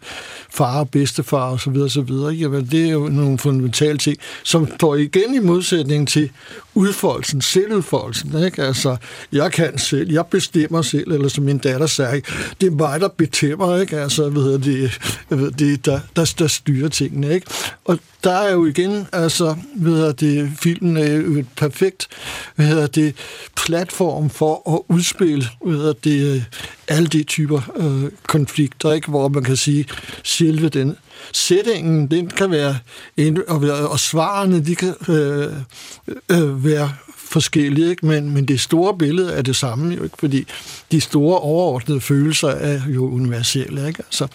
[0.49, 2.33] far og bedstefar og så videre, så videre.
[2.33, 6.29] Jamen, det er jo nogle fundamentale ting, som står igen i modsætning til
[6.73, 8.43] udfoldelsen, selvudfoldelsen.
[8.43, 8.63] Ikke?
[8.63, 8.97] Altså,
[9.31, 12.21] jeg kan selv, jeg bestemmer selv, eller som min datter sagde,
[12.61, 13.99] det er mig, der bestemmer, ikke?
[13.99, 17.47] Altså, ved det, jeg ved det der, der, der styrer tingene, ikke?
[17.85, 22.07] Og der er jo igen, altså, ved det, filmen er jo et perfekt,
[22.55, 23.15] hvad hedder det,
[23.65, 26.45] platform for at udspille, ved det,
[26.87, 29.07] alle de typer øh, konflikter, ikke?
[29.07, 29.85] hvor man kan sige,
[30.23, 30.97] selve den
[31.33, 32.77] sætningen, den kan være,
[33.47, 35.53] og, og svarene, de kan øh,
[36.31, 38.05] øh, være forskellige, ikke?
[38.05, 40.15] Men, men det store billede er det samme, jo ikke?
[40.19, 40.47] fordi
[40.91, 43.87] de store overordnede følelser er jo universelle.
[43.87, 44.03] Ikke?
[44.03, 44.27] Altså,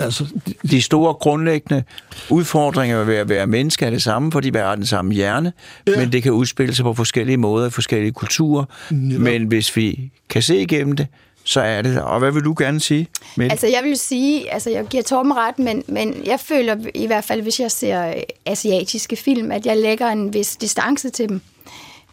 [0.00, 1.82] Altså, de, De store grundlæggende
[2.30, 5.52] udfordringer ved at være menneske er det samme, fordi vi har den samme hjerne,
[5.86, 5.92] ja.
[5.92, 5.98] Ja.
[5.98, 8.64] men det kan udspille sig på forskellige måder i forskellige kulturer.
[8.90, 9.22] Netop.
[9.22, 11.06] Men hvis vi kan se igennem det,
[11.44, 12.02] så er det.
[12.02, 13.52] Og hvad vil du gerne sige, Mette?
[13.52, 17.24] Altså jeg vil sige, altså jeg giver Torben ret, men, men jeg føler i hvert
[17.24, 18.14] fald, hvis jeg ser øh,
[18.46, 21.40] asiatiske film, at jeg lægger en vis distance til dem.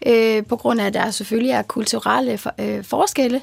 [0.05, 3.41] Øh, på grund af, at der selvfølgelig er kulturelle for, øh, forskelle,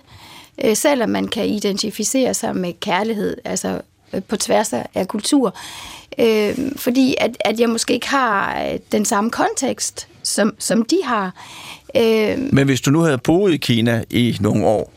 [0.64, 3.81] øh, selvom man kan identificere sig med kærlighed, altså
[4.12, 5.57] øh, på tværs af, af kultur.
[6.18, 10.99] Øh, fordi at, at jeg måske ikke har øh, den samme kontekst, som, som de
[11.05, 11.33] har.
[11.97, 14.92] Øh, Men hvis du nu havde boet i Kina i nogle år,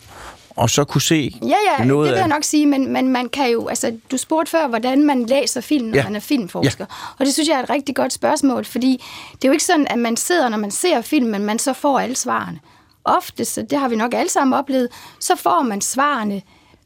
[0.57, 3.29] og så kunne se Ja, ja, noget det vil jeg nok sige, men, men man
[3.29, 6.03] kan jo, altså, du spurgte før, hvordan man læser film, når Ja.
[6.03, 6.85] man er filmforsker.
[6.89, 6.95] Ja.
[7.19, 9.87] Og det synes jeg er et rigtig godt spørgsmål, fordi det er jo ikke sådan,
[9.89, 12.59] at man sidder, når man ser filmen, man så får alle svarene.
[13.05, 14.87] Ofte, så det har vi nok alle sammen oplevet,
[15.19, 16.41] så får man svarene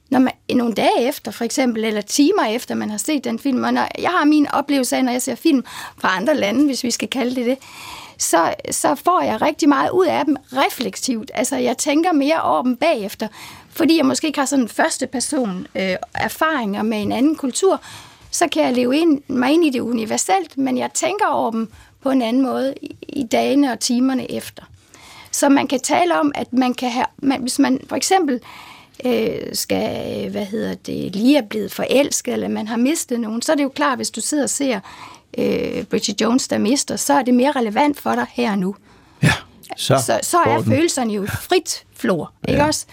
[0.10, 3.64] når man, nogle dage efter, for eksempel, eller timer efter, man har set den film.
[3.64, 5.64] Og når, jeg har min oplevelse af, når jeg ser film
[5.98, 7.58] fra andre lande, hvis vi skal kalde det det,
[8.18, 11.32] så, så får jeg rigtig meget ud af dem refleksivt.
[11.34, 13.28] Altså, jeg tænker mere over dem bagefter,
[13.74, 17.82] fordi jeg måske ikke har sådan første person øh, erfaringer med en anden kultur,
[18.32, 21.70] så kan jeg leve ind, mig ind i det universelt, men jeg tænker over dem
[22.02, 24.64] på en anden måde i, i dagene og timerne efter.
[25.32, 28.40] Så man kan tale om, at man kan have, man, hvis man for eksempel
[29.06, 33.52] øh, skal, hvad hedder det, lige er blevet forelsket, eller man har mistet nogen, så
[33.52, 34.80] er det jo klart, hvis du sidder og ser
[35.38, 38.76] øh, Bridget Jones, der mister, så er det mere relevant for dig her og nu.
[39.24, 39.32] Ja,
[39.78, 42.86] så, Så, så er følelserne jo frit flor, ikke også?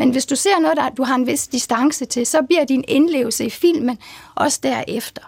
[0.00, 2.84] Men hvis du ser noget, der du har en vis distance til, så bliver din
[2.88, 3.98] indlevelse i filmen
[4.34, 5.22] også derefter.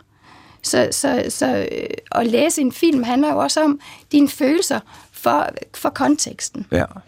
[0.63, 3.81] Så, så, så øh, at læse en film handler jo også om
[4.13, 4.81] dine følelser
[5.13, 6.67] for, for konteksten.
[6.71, 6.85] Ja.
[6.85, 7.01] Og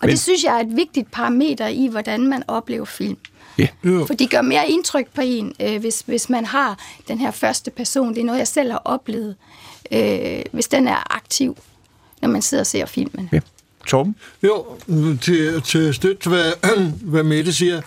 [0.00, 3.16] Men- det synes jeg er et vigtigt parameter i, hvordan man oplever film.
[3.58, 3.66] Ja.
[3.84, 7.30] jo, For de gør mere indtryk på en, øh, hvis, hvis man har den her
[7.30, 8.14] første person.
[8.14, 9.36] Det er noget, jeg selv har oplevet.
[9.92, 11.56] Øh, hvis den er aktiv,
[12.22, 13.28] når man sidder og ser filmen.
[13.32, 13.40] ja.
[13.86, 14.16] Torben?
[14.42, 14.66] Jo,
[15.20, 16.52] til, til støtte, hvad,
[17.12, 17.80] hvad Mette siger,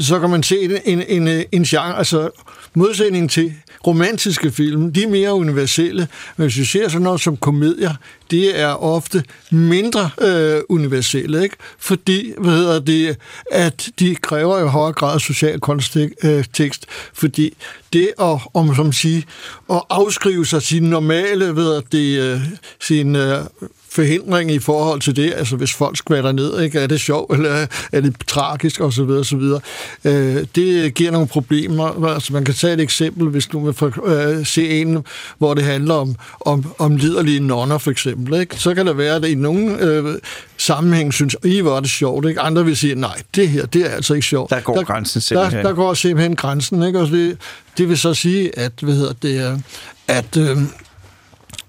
[0.00, 2.30] så kan man se en, en, en, en genre, altså
[2.74, 3.54] modsætning til
[3.86, 7.94] romantiske film, de er mere universelle, men hvis vi ser sådan noget som komedier,
[8.30, 11.56] det er ofte mindre øh, universelle, ikke?
[11.78, 13.16] fordi hvad hedder det,
[13.50, 17.56] at de kræver i højere grad social kontekst, øh, fordi
[17.92, 19.24] det at, om som sige,
[19.70, 22.40] at afskrive sig sin normale, ved at det, øh,
[22.80, 23.44] sin øh,
[23.94, 26.80] forhindring i forhold til det, altså hvis folk skvatter ned, ikke?
[26.80, 29.60] er det sjovt, eller er det tragisk, og så videre, og så videre.
[30.04, 32.14] Øh, det giver nogle problemer.
[32.14, 35.04] Altså, man kan tage et eksempel, hvis du vil øh, se en,
[35.38, 38.40] hvor det handler om, om, om liderlige nonner, for eksempel.
[38.40, 38.56] Ikke?
[38.56, 40.14] Så kan der være, at i nogle øh,
[40.56, 42.28] sammenhæng synes, I er det sjovt.
[42.28, 42.40] Ikke?
[42.40, 44.50] Andre vil sige, nej, det her, det er altså ikke sjovt.
[44.50, 45.58] Der går grænsen simpelthen.
[45.58, 46.82] Der, der går simpelthen grænsen.
[46.82, 47.00] Ikke?
[47.00, 47.38] Og det,
[47.78, 49.62] det vil så sige, at, hvad hedder det,
[50.08, 50.58] at øh,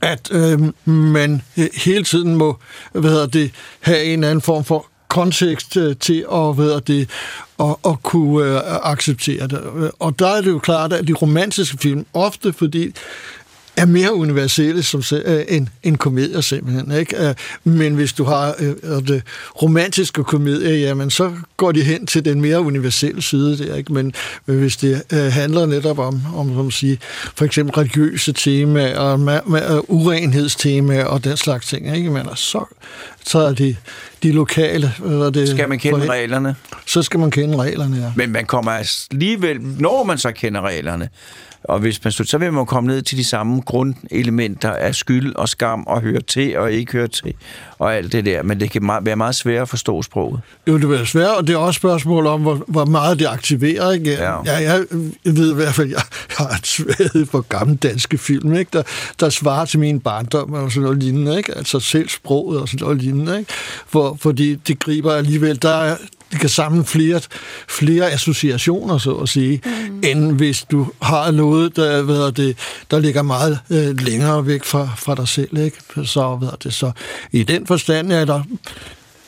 [0.06, 1.42] at øh, man
[1.86, 2.58] hele tiden må
[2.92, 6.80] hvad hedder det, have en eller anden form for kontekst øh, til at, hvad hedder
[6.80, 7.10] det,
[7.60, 9.92] at, at kunne øh, acceptere det.
[10.00, 12.94] Og der er det jo klart, at de romantiske film, ofte fordi
[13.78, 16.92] er mere universelle som, øh, end, end komedier simpelthen.
[16.92, 17.28] Ikke?
[17.30, 18.76] Øh, Men hvis du har øh,
[19.08, 19.22] det,
[19.62, 23.76] romantiske komedier, jamen så går de hen til den mere universelle side der.
[23.76, 23.94] Ikke?
[23.94, 24.14] Men,
[24.46, 27.00] hvis det øh, handler netop om, om som sige,
[27.36, 32.10] for eksempel religiøse temaer, og ma- ma- øh, urenhedstemaer og den slags ting, ikke?
[32.10, 32.66] Men, så,
[33.26, 33.76] så er de,
[34.24, 34.92] de lokale...
[35.00, 36.56] Hvad det, Skal man kende for- reglerne?
[36.86, 38.12] Så skal man kende reglerne, ja.
[38.16, 38.72] Men man kommer
[39.12, 41.10] alligevel, når man så kender reglerne,
[41.70, 45.50] og hvis man så vil man komme ned til de samme grundelementer af skyld og
[45.50, 47.34] skam og høre til og ikke høre til
[47.80, 50.40] og alt det der, men det kan meget, være meget svært at forstå sproget.
[50.68, 53.26] Jo, det er svært, og det er også et spørgsmål om, hvor, hvor meget det
[53.28, 53.92] aktiverer.
[53.92, 54.12] Ikke?
[54.12, 54.44] Ja.
[54.46, 54.86] Ja, jeg,
[55.24, 56.02] ved i hvert fald, jeg
[56.38, 58.70] har et svaghed for gamle danske film, ikke?
[58.74, 58.84] Der,
[59.20, 61.38] der svarer til min barndom og sådan noget lignende.
[61.38, 61.58] Ikke?
[61.58, 63.40] Altså selv sproget og sådan noget lignende.
[63.40, 63.54] Ikke?
[63.88, 65.96] For, fordi det griber alligevel, der er,
[66.36, 67.22] det kan samle flere,
[67.68, 70.02] flere associationer, så at sige, mm.
[70.04, 72.58] end hvis du har noget, der, hedder det,
[72.92, 75.58] der ligger meget øh, længere væk fra, fra dig selv.
[75.58, 75.78] Ikke?
[76.06, 76.92] Så, hedder det, så
[77.32, 78.44] i den forstand er der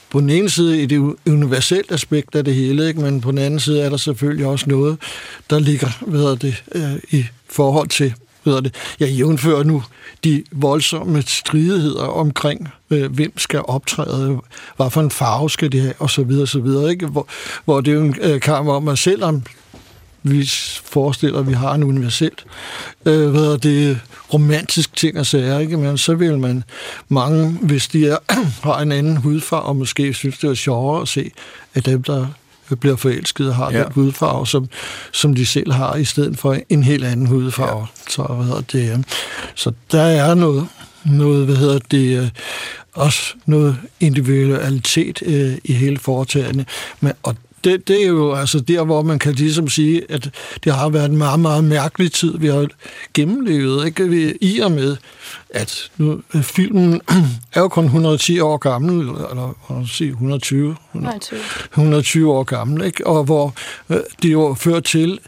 [0.10, 3.02] på den ene side i det universelt aspekt af det hele, ikke?
[3.02, 4.98] men på den anden side er der selvfølgelig også noget,
[5.50, 8.14] der ligger hvad hedder det, øh, i forhold til
[8.50, 9.84] hedder det, jeg jævnfører nu
[10.24, 14.40] de voldsomme stridigheder omkring, øh, hvem skal optræde,
[14.78, 17.08] hvad for en farve skal det have, og så videre, så videre, ikke?
[17.08, 17.28] Hvor,
[17.66, 19.44] hvor det er jo en øh, kamp om, at selvom
[20.24, 20.50] vi
[20.84, 22.46] forestiller, at vi har en universelt
[23.06, 24.00] øh, hvad er det,
[24.34, 25.78] romantisk ting og sager, ikke?
[25.78, 26.64] Men så vil man
[27.10, 28.18] mange, hvis de er,
[28.64, 31.32] har en anden hudfarve, og måske synes, det er sjovere at se,
[31.74, 32.28] at dem, der
[32.76, 33.84] bliver forelskede, har Ja.
[33.84, 34.70] den hudfarve, som,
[35.12, 37.80] som de selv har, i stedet for en helt anden hudfarve.
[37.80, 37.86] Ja.
[38.10, 39.00] Så, hvad hedder det, øh,
[39.56, 40.68] så der er noget,
[41.06, 42.30] noget hvad hedder det, øh,
[42.94, 46.66] også noget individualitet øh, i hele foretagende.
[47.00, 50.30] Men, og det, det er jo altså der, hvor man kan ligesom sige, at
[50.64, 52.68] det har været en meget, meget mærkelig tid, vi har
[53.14, 54.10] gennemlevet, ikke?
[54.10, 54.98] Vi, i og med,
[55.50, 57.02] at nu, øh, filmen
[57.54, 61.40] er jo kun 110 år gammel, eller sige, 120, 120.
[61.72, 63.08] 120 år gammel, ikke?
[63.08, 63.54] og hvor
[63.90, 65.20] øh, det jo fører til,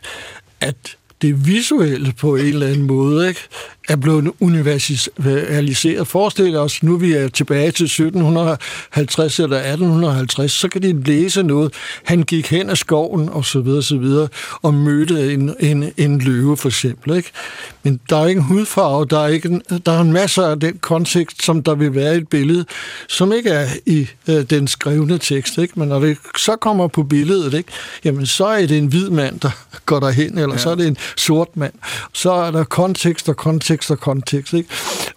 [0.61, 0.75] at
[1.21, 3.41] det visuelle på en eller anden måde ikke,
[3.89, 6.07] er blevet universaliseret.
[6.07, 11.73] Forestil os, nu vi er tilbage til 1750 eller 1850, så kan de læse noget.
[12.03, 14.27] Han gik hen ad skoven og så videre, så videre,
[14.61, 17.15] og mødte en, en, en løve for eksempel.
[17.17, 17.31] Ikke?
[17.83, 20.59] Men der er ikke en hudfarve, der er, ikke en, der er en masse af
[20.59, 22.65] den kontekst, som der vil være i et billede,
[23.07, 25.57] som ikke er i øh, den skrevne tekst.
[25.57, 25.79] Ikke?
[25.79, 27.71] Men når det så kommer på billedet, ikke?
[28.03, 29.51] jamen så er det en hvid mand, der
[29.85, 30.57] går derhen, eller ja.
[30.57, 31.73] så er det en sort mand.
[32.13, 34.53] Så er der kontekst og kontekst og kontekst.
[34.53, 34.69] Ikke?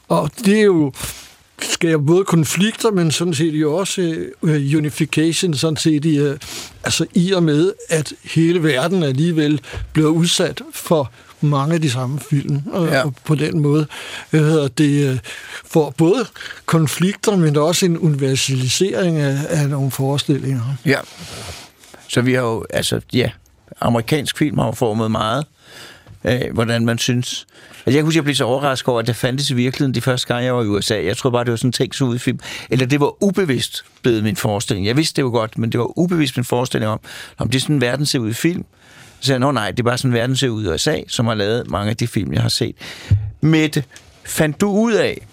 [0.08, 0.92] Og det er jo
[1.62, 4.00] skaber både konflikter, men sådan set jo også
[4.42, 6.36] øh, unification, sådan set i, øh,
[6.84, 9.60] altså i og med, at hele verden alligevel
[9.92, 11.10] bliver udsat for
[11.40, 13.02] mange af de samme film, og, Ja.
[13.04, 13.86] og på den måde
[14.32, 15.18] hedder det, øh,
[15.64, 16.26] får både
[16.66, 20.76] konflikter, men også en universalisering af, af nogle forestillinger.
[20.86, 20.98] Ja.
[22.08, 23.30] Så vi har jo, altså, ja,
[23.80, 25.46] amerikansk film har formet meget,
[26.24, 27.46] af, hvordan man synes.
[27.68, 30.00] Altså, jeg kan huske, jeg blev så overrasket over, at det fandtes i virkeligheden de
[30.00, 31.04] første gang, jeg var i USA.
[31.04, 32.38] Jeg troede bare, det var sådan en ting så ud i film.
[32.70, 34.86] Eller det var ubevidst blevet min forestilling.
[34.86, 37.00] Jeg vidste det jo godt, men det var ubevidst min forestilling om,
[37.38, 38.64] om det er sådan, verden ser ud i film.
[39.20, 41.26] Så sagde jeg, nå nej, det er bare sådan, verden ser ud i USA, som
[41.26, 42.76] har lavet mange af de film, jeg har set.
[43.40, 43.84] Mette,
[44.24, 45.26] fandt du ud af,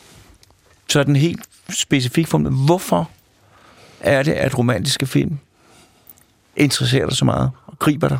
[0.90, 3.10] så den helt specifik form, hvorfor
[4.00, 5.38] er det, at romantiske film
[6.56, 8.20] interesserer dig så meget og griber dig?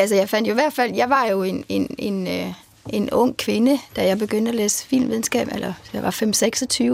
[0.00, 2.52] Altså, jeg fandt jo i hvert fald, jeg var jo en, en, en, øh,
[2.88, 6.10] en ung kvinde, da jeg begyndte at læse filmvidenskab, eller jeg var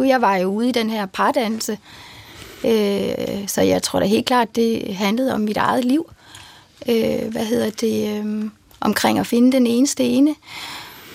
[0.05, 0.09] 5-26.
[0.09, 1.79] Jeg var jo ude i den her pardannelse,
[2.65, 6.11] øh, så jeg tror da helt klart, det handlede om mit eget liv.
[6.89, 8.25] Øh, hvad hedder det?
[8.25, 8.51] Øh,
[8.81, 10.35] omkring at finde den eneste ene.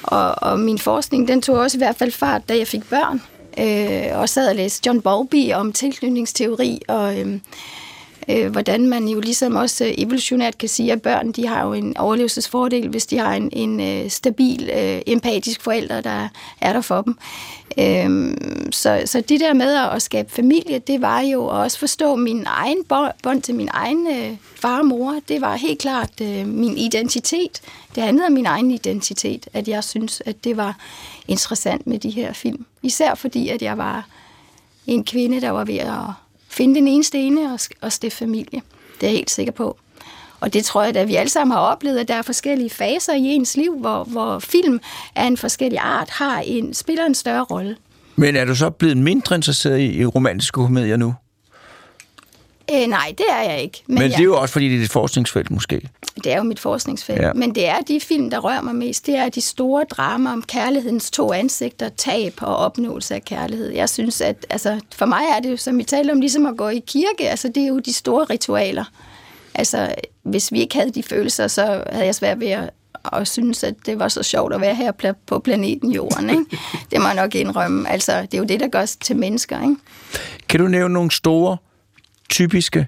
[0.03, 3.21] Og, og min forskning, den tog også i hvert fald fart, da jeg fik børn.
[3.57, 7.39] Øh, og sad og læste John Bowlby om tilknytningsteori, og øh,
[8.29, 11.73] øh, hvordan man jo ligesom også øh, evolutionært kan sige, at børn de har jo
[11.73, 16.27] en overlevelsesfordel, hvis de har en, en øh, stabil, øh, empatisk forælder, der
[16.61, 17.17] er der for dem.
[17.77, 18.33] Øh,
[18.71, 22.43] så, så det der med at skabe familie, det var jo at også forstå min
[22.47, 25.19] egen bånd bånd til min egen øh, far og mor.
[25.27, 27.61] Det var helt klart øh, min identitet.
[27.95, 30.77] Det handlede om min egen identitet, at jeg synes, at det var
[31.27, 32.65] interessant med de her film.
[32.81, 34.07] Især fordi, at jeg var
[34.87, 35.97] en kvinde, der var ved at
[36.51, 38.61] finde den eneste ene og, og stifte familie.
[38.95, 39.77] Det er jeg helt sikker på.
[40.39, 43.13] Og det tror jeg, at vi alle sammen har oplevet, at der er forskellige faser
[43.13, 44.79] i ens liv, hvor, hvor film
[45.15, 47.75] af en forskellig art har en, spiller en større rolle.
[48.15, 51.13] Men er du så blevet mindre interesseret i, i romantiske komedier nu?
[52.73, 53.83] Øh, nej, det er jeg ikke.
[53.87, 55.89] Men, Men det er jo også, fordi det er et forskningsfelt måske.
[56.23, 57.21] det er jo mit forskningsfelt.
[57.21, 57.33] Ja.
[57.33, 59.05] Men det er de film, der rører mig mest.
[59.05, 63.69] Det er de store drama om kærlighedens to ansigter, tab og opnåelse af kærlighed.
[63.69, 66.57] Jeg synes, at altså, for mig er det jo, som vi talte om, ligesom at
[66.57, 67.29] gå i kirke.
[67.29, 68.83] Altså, det er jo de store ritualer.
[69.55, 72.69] Altså, hvis vi ikke havde de følelser, så havde jeg svært ved at,
[73.13, 76.29] at synes, at det var så sjovt at være her på planeten Jorden.
[76.29, 76.45] Ikke?
[76.91, 77.89] Det må jeg nok indrømme.
[77.89, 79.61] Altså, det er jo det, der gør os til mennesker.
[79.61, 79.75] Ikke?
[80.49, 81.57] Kan du nævne nogle store,
[82.31, 82.87] typiske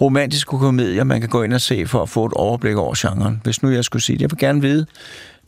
[0.00, 3.40] romantiske komedier, man kan gå ind og se for at få et overblik over genren?
[3.44, 4.22] Hvis nu jeg skulle sige det.
[4.22, 4.86] Jeg vil gerne vide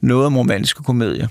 [0.00, 1.28] noget om romantiske komedier.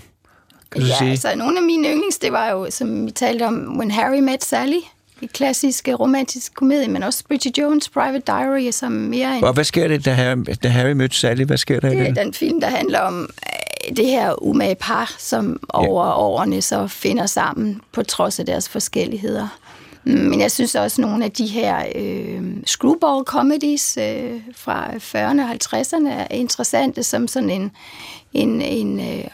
[0.72, 1.12] Kan du ja, sige?
[1.12, 4.43] altså nogle af mine yndlings, det var jo, som vi talte om, When Harry Met
[4.43, 4.80] Sally,
[5.22, 9.54] et klassisk øh, romantisk komedie, men også Bridget Jones' Private Diary, som mere en, Og
[9.54, 11.43] hvad sker det, da Harry, da Harry mødte Sally?
[11.43, 12.16] Hvad sker der i det er den?
[12.16, 13.30] den film, der handler om
[13.89, 18.70] øh, det her umage par, som over årene så finder sammen på trods af deres
[18.70, 19.47] forskelligheder.
[20.04, 25.41] Mm, Men jeg synes også, nogle af de her øh, screwball comedies øh, fra 40'erne
[25.41, 27.72] og 50'erne er interessante som sådan en,
[28.34, 29.28] en, en øh,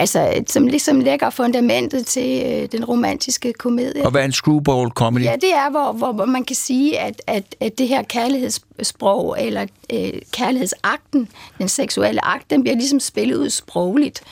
[0.00, 4.04] altså, som ligesom lægger fundamentet til øh, den romantiske komedie.
[4.04, 5.22] Og hvad er en screwball comedy?
[5.22, 9.36] Ja, det er, hvor, hvor, hvor man kan sige, at, at, at det her kærlighedssprog,
[9.40, 11.28] eller øh, kærlighedsakten,
[11.58, 14.22] den seksuelle akt, den bliver ligesom spillet ud sprogligt.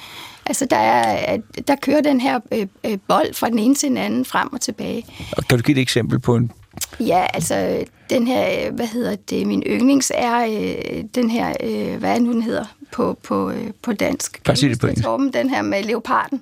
[0.48, 1.38] Altså, der, er,
[1.68, 4.60] der kører den her øh, øh, bold fra den ene til den anden, frem og
[4.60, 5.06] tilbage.
[5.36, 6.52] Og kan du give et eksempel på en...
[7.00, 11.98] Ja, altså, den her, øh, hvad hedder det, min yndlings er øh, den her, øh,
[11.98, 14.44] hvad er nu, den hedder på, på, øh, på dansk?
[14.44, 15.04] Bare sig det på engelsk.
[15.04, 15.32] Torben?
[15.32, 16.40] Den her med leoparden.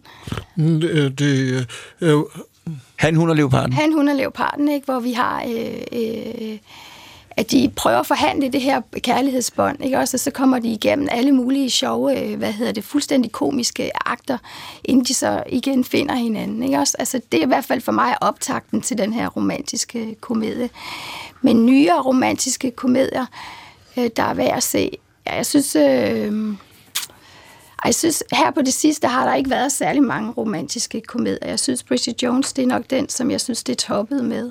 [0.57, 1.67] Mm, Det, det
[2.01, 2.29] er jo
[2.97, 3.73] Han, hun og leoparden?
[3.73, 4.85] Han, hun og leoparden, ikke?
[4.85, 5.45] hvor vi har...
[5.49, 6.59] Øh, øh,
[7.37, 10.17] at de prøver at forhandle det her kærlighedsbånd, ikke også?
[10.17, 14.39] Og så kommer de igennem alle mulige sjove, øh, hvad hedder det, fuldstændig komiske akter,
[14.85, 16.97] inden de så igen finder hinanden, ikke også?
[16.99, 20.71] Altså, det er i hvert fald for mig optakten til den her romantiske komedie.
[21.43, 23.27] Men nyere romantiske komedier,
[23.97, 24.91] øh, der er værd at se.
[25.27, 26.55] Ja, jeg synes, øh,
[27.85, 31.49] jeg synes, her på det sidste har der ikke været særlig mange romantiske komedier.
[31.49, 34.51] Jeg synes, Bridget Jones, det er nok den, som jeg synes, det er toppet med.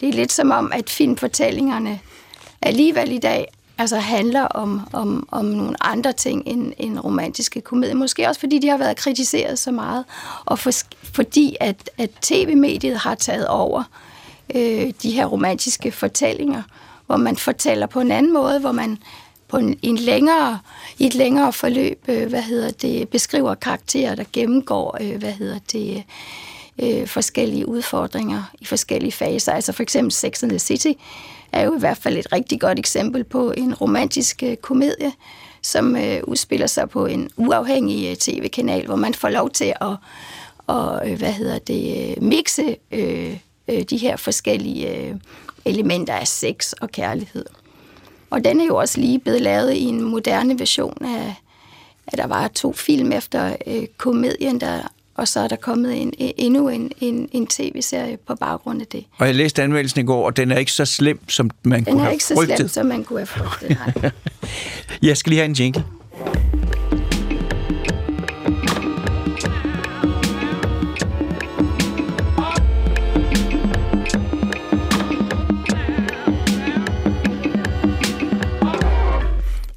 [0.00, 2.00] Det er lidt som om, at filmfortællingerne
[2.62, 7.94] alligevel i dag altså handler om, om, om nogle andre ting end, end romantiske komedier.
[7.94, 10.04] Måske også fordi de har været kritiseret så meget,
[10.44, 10.70] og for,
[11.02, 13.82] fordi at, at tv-mediet har taget over
[14.54, 16.62] øh, de her romantiske fortællinger,
[17.06, 18.98] hvor man fortæller på en anden måde, hvor man
[19.48, 20.58] på en, en længere,
[20.98, 25.58] i et længere forløb, øh, hvad hedder det, beskriver karakterer, der gennemgår, øh, hvad hedder
[25.72, 26.02] det, øh,
[26.78, 29.52] Øh, forskellige udfordringer i forskellige faser.
[29.52, 30.92] Altså for eksempel Sex and the City
[31.52, 35.12] er jo i hvert fald et rigtig godt eksempel på en romantisk øh, komedie,
[35.62, 39.96] som øh, udspiller sig på en uafhængig øh, tv-kanal, hvor man får lov til at
[40.68, 43.36] og, øh, hvad hedder det, øh, mixe øh,
[43.68, 45.14] øh, de her forskellige øh,
[45.64, 47.44] elementer af sex og kærlighed.
[48.30, 51.34] Og den er jo også lige blevet lavet i en moderne version af,
[52.06, 56.12] at der var to film efter øh, komedien, der, og så er der kommet en,
[56.18, 59.04] endnu en, en, en tv-serie på baggrund af det.
[59.18, 61.84] Og jeg læste anmeldelsen i går, og den er ikke så slem, som man Den
[61.84, 62.56] kunne er have ikke så frygtet.
[62.56, 63.78] slem, som man kunne have frygtet.
[64.02, 64.10] Nej.
[65.08, 65.84] Jeg skal lige have en jingle.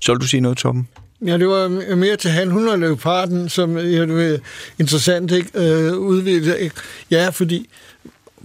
[0.01, 0.87] Så vil du sige noget, Torben?
[1.25, 4.37] Ja, det var mere til han, hun og leoparden, som ja, det er
[4.79, 5.49] interessant ikke?
[5.53, 6.57] Øh, udviklet.
[6.59, 6.75] Ikke?
[7.11, 7.69] Ja, fordi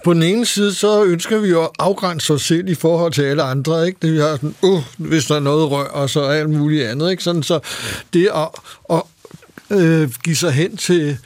[0.05, 3.23] på den ene side, så ønsker vi jo at afgrænse os selv i forhold til
[3.23, 3.87] alle andre.
[3.87, 3.99] Ikke?
[4.03, 7.11] Det, vi har sådan, uh, hvis der er noget rør, og så alt muligt andet.
[7.11, 7.23] Ikke?
[7.23, 7.61] Sådan, så
[8.13, 8.49] det at,
[8.91, 9.03] at
[9.71, 11.19] øh, give sig hen til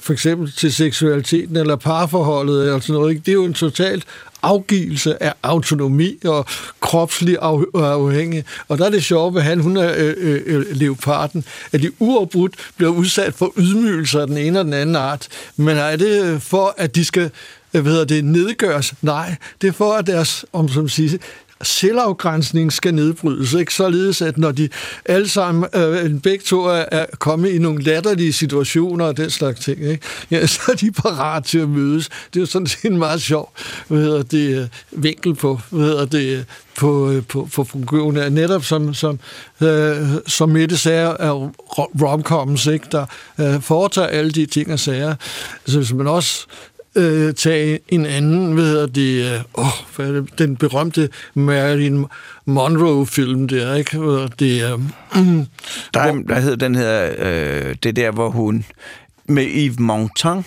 [0.00, 3.22] for eksempel til seksualiteten eller parforholdet eller sådan noget, ikke?
[3.26, 4.04] det er jo en totalt
[4.46, 6.46] afgivelse af autonomi og
[6.80, 8.44] kropslig af, afhængig.
[8.68, 11.90] Og der er det sjove ved han, hun er øh, øh, øh, leoparden, at de
[11.98, 15.28] uafbrudt bliver udsat for ydmygelser af den ene og den anden art.
[15.56, 17.30] Men er det for, at de skal
[17.74, 18.94] øh, hvad hedder det, nedgøres?
[19.02, 21.18] Nej, det er for, at deres, om som siger,
[21.62, 23.74] selvafgrænsning skal nedbrydes, ikke?
[23.74, 24.68] således at når de
[25.04, 29.60] alle sammen, øh, begge to er, er kommet i nogle latterlige situationer og den slags
[29.60, 30.04] ting, ikke?
[30.30, 32.08] Ja, så er de parat til at mødes.
[32.08, 33.52] Det er jo sådan set en meget sjov
[33.88, 36.44] hvad hedder det, øh, vinkel på, hvad hedder det, øh, øh,
[36.76, 38.32] på, på, på funktionen.
[38.32, 39.18] Netop som, som,
[39.60, 39.96] øh,
[40.26, 41.50] som Mette sagde, er
[42.02, 42.86] romcoms, ikke?
[42.92, 43.06] der
[43.40, 45.14] øh, foretager alle de ting og sager.
[45.66, 46.46] Så hvis man også
[46.96, 49.66] øh, tage en anden, hvad hedder det, øh, åh,
[49.96, 52.04] hvad er det, den berømte Marilyn
[52.44, 53.98] Monroe-film der, ikke?
[53.98, 54.76] Hvor Det er...
[54.76, 55.46] Mm,
[55.94, 58.64] Der, er, der hedder den her, øh, det der, hvor hun
[59.28, 60.44] med Yves Montand.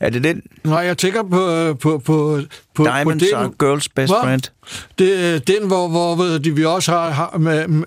[0.00, 0.42] Er det den?
[0.64, 2.40] nej, jeg tænker på, på, på,
[2.74, 4.20] på, Diamonds på are girls best Hvad?
[4.22, 4.42] friend.
[4.98, 7.84] Det, er den, hvor, hvor ved de, vi også har, har med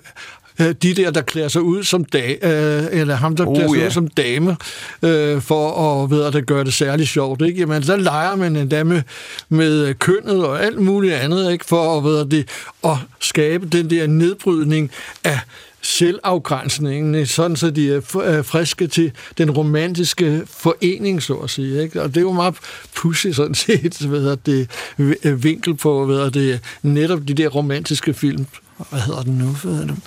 [0.60, 3.68] øh, de der, der klæder sig ud som da, øh, eller ham, der Oh, klæder
[3.68, 3.86] sig ja.
[3.86, 4.56] ud som dame,
[5.02, 7.42] øh, for at, ved at det gør det særligt sjovt.
[7.42, 7.60] Ikke?
[7.60, 9.02] Jamen, så leger man endda med,
[9.48, 11.64] med kønnet og alt muligt andet, ikke?
[11.64, 12.48] for at, ved at, det,
[12.84, 14.90] at skabe den der nedbrydning
[15.24, 15.38] af
[15.82, 21.82] selvafgrænsningen, sådan så de er friske til den romantiske forening, så at sige.
[21.82, 22.02] Ikke?
[22.02, 22.54] Og det er jo meget
[22.94, 28.14] pudsigt sådan set, hvad hedder det, vinkel på, hvad hedder det, netop de der romantiske
[28.14, 28.46] film.
[28.90, 29.46] Hvad hedder den nu?
[29.46, 30.02] Hvad den?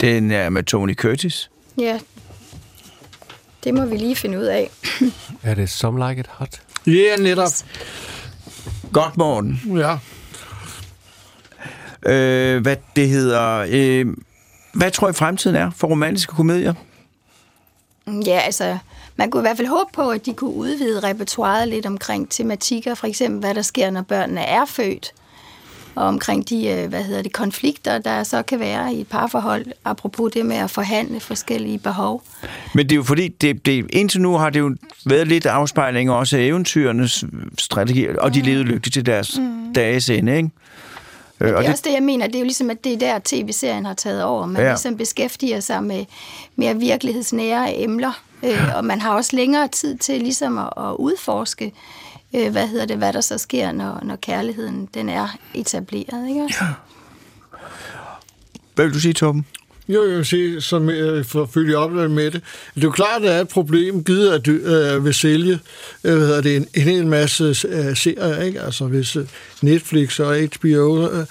[0.00, 1.50] Den er med Tony Curtis.
[1.78, 1.98] Ja,
[3.64, 4.70] det må vi lige finde ud af.
[5.42, 6.60] Er det Some Like It Hot?
[6.86, 7.52] Ja, netop.
[8.92, 9.60] Godt, Morten.
[9.76, 9.98] Ja.
[12.06, 13.66] Øh, hvad det hedder...
[13.68, 14.06] Øh,
[14.74, 16.74] hvad tror I fremtiden er for romantiske komedier?
[18.26, 18.78] Ja, altså,
[19.16, 22.94] man kunne i hvert fald håbe på, at de kunne udvide repertoiret lidt omkring tematikker,
[22.94, 25.12] for eksempel hvad der sker, når børnene er født,
[25.94, 29.66] og omkring de, øh, hvad hedder det, konflikter, der så kan være i et parforhold,
[29.84, 32.22] apropos det med at forhandle forskellige behov.
[32.74, 34.74] Men det er jo fordi, det, det, indtil nu har det jo
[35.06, 37.24] været lidt afspejling også af eventyrenes
[37.58, 39.74] strategier, og de levede lykkeligt til deres mm.
[39.74, 40.50] dages ende, ikke?
[41.40, 42.26] Øh, Det er også det, jeg mener.
[42.26, 44.46] Det er jo ligesom, at det er der, tv-serien har taget over.
[44.46, 44.68] Man ja.
[44.68, 46.04] ligesom beskæftiger sig med
[46.56, 51.72] mere virkelighedsnære emner, øh, og man har også længere tid til ligesom at, at udforske,
[52.34, 56.28] øh, hvad hedder det, hvad der så sker, når, når kærligheden den er etableret.
[56.28, 56.44] Ikke?
[56.44, 56.64] også?
[58.74, 59.46] Hvad vil du sige, Torben?
[59.88, 62.42] Jo, jeg vil sige, som øh, for at følge op med det.
[62.74, 65.58] Det er jo klart, at der er et problem, givet at du øh, vil sælge
[66.04, 68.60] øh, hvad hedder det, en, en hel masse øh, serier, ikke?
[68.60, 69.26] Altså hvis øh,
[69.62, 71.26] Netflix og HBO øh,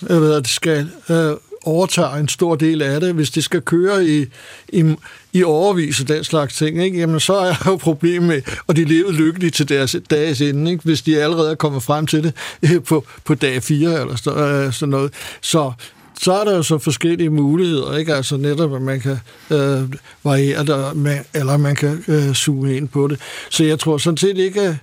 [0.00, 1.36] hvad hedder det, skal øh,
[1.66, 4.26] overtager en stor del af det, hvis det skal køre i,
[4.68, 4.94] i,
[5.32, 6.98] i overvis og den slags ting, ikke?
[6.98, 10.70] jamen så er der jo problem med, og de levede lykkeligt til deres dages ende,
[10.70, 10.84] ikke?
[10.84, 14.36] hvis de allerede er kommet frem til det øh, på, på dag 4 eller så,
[14.36, 15.12] øh, sådan noget.
[15.40, 15.72] Så
[16.20, 18.14] så er der jo så forskellige muligheder, ikke?
[18.14, 19.18] Altså netop, at man kan
[19.50, 19.82] øh,
[20.24, 23.20] variere det, eller man kan øh, zoome ind på det.
[23.50, 24.76] Så jeg tror sådan set ikke, at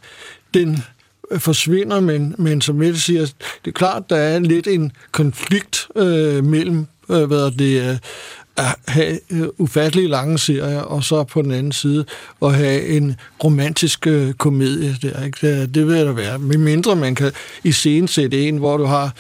[0.54, 0.84] den
[1.34, 3.22] Øh, forsvinder, men, men som Mette siger,
[3.66, 7.98] det er klart, der er lidt en konflikt øh, mellem øh, hvad er det, øh,
[8.58, 12.06] at have øh, lange serier, og så på den anden side
[12.42, 15.26] at have en romantisk øh, komedie der.
[15.26, 15.60] Ikke?
[15.60, 16.40] Det, det vil der være.
[16.40, 17.32] Med mindre man kan
[17.64, 19.14] i scenen sætte en, hvor du har,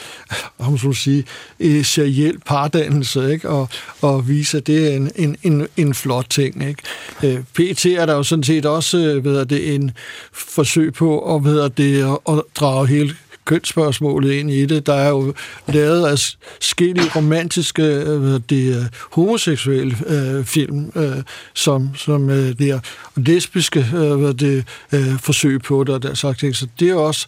[0.60, 1.26] om så sige,
[1.60, 3.50] øh, seriel pardannelse, ikke?
[3.50, 3.70] Og,
[4.02, 6.68] og vise, at det er en, en, en, en flot ting.
[6.68, 6.84] Ikke?
[7.24, 9.92] Øh, PT er der jo sådan set også øh, ved det, en
[10.34, 13.16] forsøg på at, ved det, at drage hele
[13.46, 14.86] kønsspørgsmålet ind i det.
[14.86, 15.34] Der er jo
[15.68, 16.20] lavet af
[16.60, 21.24] skille romantiske øh, det, øh, homoseksuelle øh, film, øh,
[21.54, 22.80] som, som øh, der
[23.16, 26.56] lesbiske øh, det, øh, forsøg på det og der sagt ting.
[26.56, 27.28] Så det er også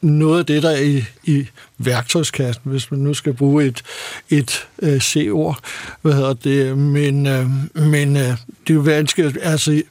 [0.00, 1.46] noget af det, der er i, i
[1.78, 3.82] værktøjskassen, hvis man nu skal bruge et,
[4.30, 5.58] et øh, C-ord.
[6.02, 6.78] Hvad hedder det?
[6.78, 9.38] Men, øh, men øh, det er jo vanskeligt.
[9.42, 9.82] Altså,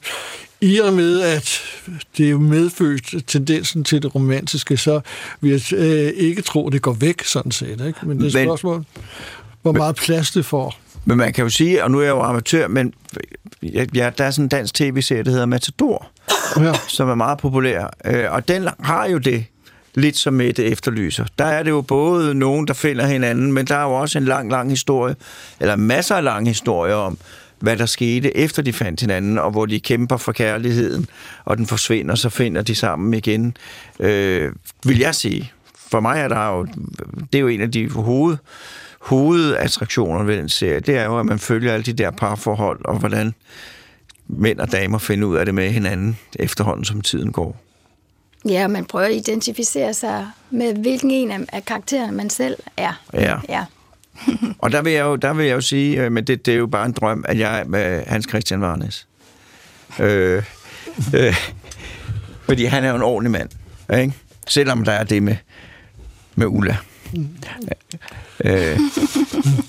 [0.64, 1.60] i og med, at
[2.16, 5.00] det er jo medfødt tendensen til det romantiske, så
[5.40, 7.86] vil jeg øh, ikke tro, at det går væk sådan set.
[7.86, 7.94] Ikke?
[8.02, 8.84] Men det er et spørgsmål,
[9.62, 10.78] hvor meget plads det får.
[11.04, 12.94] Men man kan jo sige, og nu er jeg jo amatør, men
[13.62, 16.06] ja, der er sådan en dansk tv-serie, der hedder Matador,
[16.56, 16.72] ja.
[16.88, 17.96] som er meget populær.
[18.04, 19.44] Øh, og den har jo det
[19.94, 21.24] lidt som Mette efterlyser.
[21.38, 24.24] Der er det jo både nogen, der finder hinanden, men der er jo også en
[24.24, 25.16] lang, lang historie,
[25.60, 27.18] eller masser af lange historier om,
[27.58, 31.06] hvad der skete efter de fandt hinanden, og hvor de kæmper for kærligheden,
[31.44, 33.56] og den forsvinder, så finder de sammen igen.
[34.00, 34.52] Øh,
[34.84, 35.52] vil jeg sige.
[35.90, 36.66] For mig er der jo,
[37.32, 38.36] det er jo en af de hoved,
[39.00, 42.98] hovedattraktioner ved den serie, det er jo, at man følger alle de der parforhold, og
[42.98, 43.34] hvordan
[44.26, 47.56] mænd og damer finder ud af det med hinanden efterhånden, som tiden går.
[48.48, 53.02] Ja, man prøver at identificere sig med, hvilken en af karaktererne man selv er.
[53.14, 53.36] Ja.
[53.48, 53.64] ja.
[54.62, 56.58] og der vil, jeg jo, der vil jeg jo sige, øh, men det, det er
[56.58, 59.06] jo bare en drøm, at jeg er med Hans Christian Varnes.
[60.00, 60.42] Øh,
[61.16, 61.36] øh,
[62.42, 63.50] fordi han er jo en ordentlig mand,
[64.00, 64.14] ikke?
[64.48, 65.36] Selvom der er det med,
[66.34, 66.76] med Ulla.
[68.44, 68.78] øh,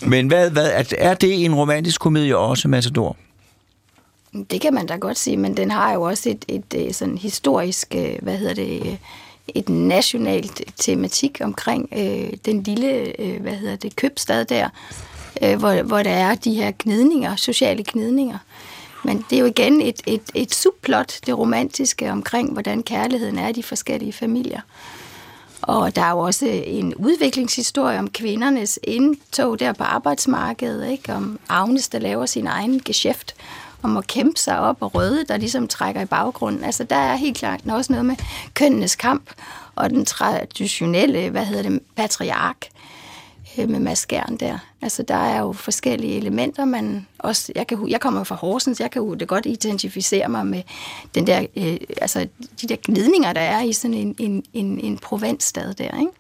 [0.08, 3.18] men hvad, hvad, er det en romantisk komedie også, Matador?
[4.50, 6.94] Det kan man da godt sige, men den har jo også et, et, et øh,
[6.94, 8.98] sådan historisk, øh, hvad hedder det,
[9.48, 14.70] et nationalt tematik omkring øh, den lille, øh, hvad hedder det, købstad der,
[15.42, 18.38] øh, hvor, hvor der er de her gnidninger, sociale gnidninger.
[19.04, 23.48] Men det er jo igen et, et, et subplot, det romantiske omkring, hvordan kærligheden er
[23.48, 24.62] i de forskellige familier.
[25.62, 31.14] Og der er jo også en udviklingshistorie om kvindernes indtog der på arbejdsmarkedet, ikke?
[31.14, 33.36] om Agnes, der laver sin egen geschæft,
[33.84, 36.64] om at kæmpe sig op og røde, der ligesom trækker i baggrunden.
[36.64, 38.16] Altså der er helt klart også noget med
[38.54, 39.30] kønnenes kamp
[39.76, 42.68] og den traditionelle, hvad hedder det, patriark
[43.58, 44.58] øh, med maskeren der.
[44.82, 47.52] Altså, der er jo forskellige elementer, man også...
[47.56, 50.62] Jeg, kan, jeg kommer fra Horsens, jeg kan jo det godt identificere mig med
[51.16, 52.28] den der, øh, altså,
[52.62, 56.12] de der gnidninger, der er i sådan en, en, en, en provinsstad der, ikke?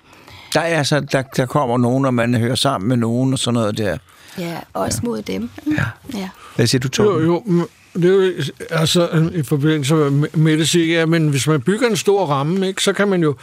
[0.53, 3.53] Der, er altså, der, der kommer nogen, og man hører sammen med nogen og sådan
[3.53, 3.97] noget der.
[4.37, 5.07] Ja, også ja.
[5.07, 5.49] mod dem.
[5.67, 5.85] Ja.
[6.13, 6.29] ja.
[6.55, 7.05] Hvad siger du, Tom?
[7.05, 8.31] Jo, jo, det er jo,
[8.69, 9.95] altså, i forbindelse
[10.33, 13.23] med det siger, ja, men hvis man bygger en stor ramme, ikke, så kan man
[13.23, 13.35] jo,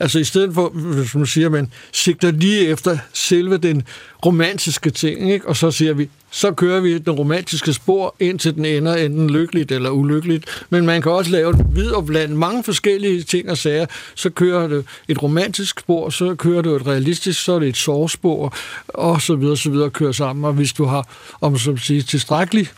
[0.00, 3.82] altså i stedet for, hvis man siger, man sigter lige efter selve den
[4.26, 8.64] romantiske ting, ikke, og så siger vi, så kører vi den romantiske spor, indtil den
[8.64, 10.64] ender enten lykkeligt eller ulykkeligt.
[10.70, 13.86] Men man kan også lave vid og blande mange forskellige ting og sager.
[14.14, 17.76] Så kører det et romantisk spor, så kører du et realistisk, så er det et
[17.76, 18.56] sovspor,
[18.88, 20.44] og så videre, så videre kører sammen.
[20.44, 21.08] Og hvis du har,
[21.40, 22.74] om som siger, tilstrækkeligt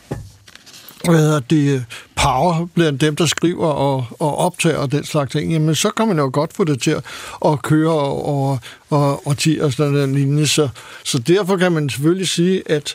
[1.04, 1.84] hvad hedder det,
[2.16, 6.08] power blandt dem, der skriver og, og optager og den slags ting, jamen så kan
[6.08, 6.96] man jo godt få det til
[7.44, 8.58] at køre og,
[8.90, 10.46] og, og 10 og sådan noget lignende.
[10.46, 10.68] Så,
[11.04, 12.94] så derfor kan man selvfølgelig sige, at,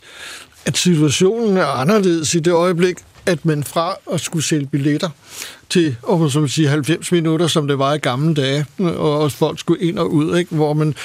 [0.65, 5.09] at situationen er anderledes i det øjeblik, at man fra at skulle sælge billetter
[5.69, 9.83] til og så siger, 90 minutter, som det var i gamle dage, og folk skulle
[9.83, 10.55] ind og ud, ikke?
[10.55, 10.95] hvor man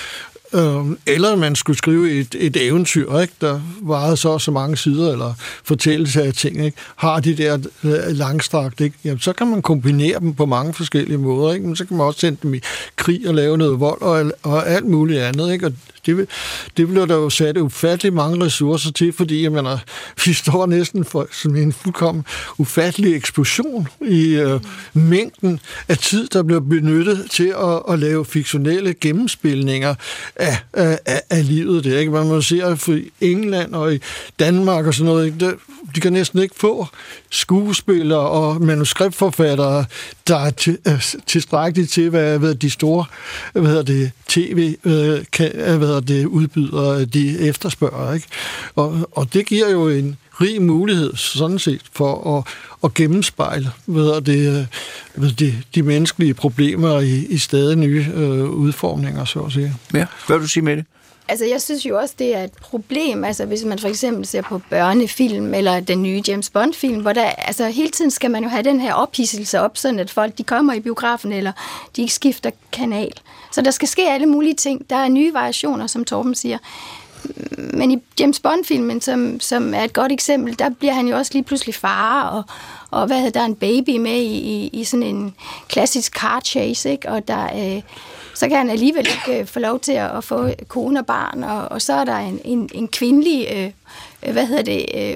[0.54, 5.12] Øhm, eller man skulle skrive et, et eventyr, ikke, der varede så så mange sider,
[5.12, 5.34] eller
[5.64, 10.20] fortællelse af ting, ikke, har de der øh, langstrakt, ikke, jamen, så kan man kombinere
[10.20, 11.52] dem på mange forskellige måder.
[11.54, 12.60] Ikke, men så kan man også sende dem i
[12.96, 15.52] krig og lave noget vold og, og alt muligt andet.
[15.52, 15.72] Ikke, og
[16.06, 16.28] det,
[16.76, 19.78] det bliver der jo sat ufattelig mange ressourcer til, fordi jeg mener,
[20.24, 22.24] vi står næsten for sådan en fuldkommen
[22.58, 24.60] ufattelig eksplosion i øh,
[24.92, 29.94] mængden af tid, der bliver benyttet til at, at lave fiktionelle gennemspilninger
[30.36, 31.84] af, af, af, livet.
[31.84, 32.12] Det, ikke?
[32.12, 34.00] Man må se, at i England og i
[34.38, 35.38] Danmark og sådan noget, ikke?
[35.38, 35.52] Der,
[35.94, 36.86] de kan næsten ikke få
[37.30, 39.84] skuespillere og manuskriptforfattere,
[40.28, 43.04] der er øh, tilstrækkeligt til, hvad, hvad de store
[43.52, 48.12] hvad hedder det, tv øh, kan, øh, hvad hedder det, udbyder, de efterspørger.
[48.14, 48.26] Ikke?
[48.76, 52.44] Og, og det giver jo en rig mulighed sådan set for at,
[52.84, 54.68] at gennemspejle hvad hedder det,
[55.14, 59.74] hvad det, de menneskelige problemer i, i stadig nye øh, udformninger, så at sige.
[59.94, 60.84] Ja, hvad vil du sige med det?
[61.28, 64.42] Altså, jeg synes jo også, det er et problem, altså hvis man for eksempel ser
[64.42, 68.48] på børnefilm, eller den nye James Bond-film, hvor der, altså hele tiden skal man jo
[68.48, 71.52] have den her ophidselse op, sådan at folk, de kommer i biografen, eller
[71.96, 73.12] de ikke skifter kanal.
[73.52, 74.90] Så der skal ske alle mulige ting.
[74.90, 76.58] Der er nye variationer, som Torben siger.
[77.56, 81.30] Men i James Bond-filmen, som, som er et godt eksempel, der bliver han jo også
[81.34, 82.42] lige pludselig far, og,
[82.90, 85.34] og hvad hedder der en baby med i, i, i sådan en
[85.68, 87.08] klassisk car chase, ikke?
[87.08, 87.82] og der, øh,
[88.42, 91.68] så kan han alligevel ikke øh, få lov til at, få kone og barn, og,
[91.68, 93.70] og så er der en, en, en kvindelig, øh,
[94.26, 95.14] øh hvad hedder det, øh,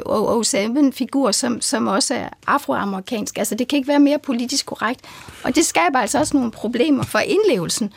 [0.89, 3.39] 007-figur, som, som også er afroamerikansk.
[3.39, 5.01] Altså det kan ikke være mere politisk korrekt,
[5.45, 7.93] og det skaber altså også nogle problemer for indlevelsen.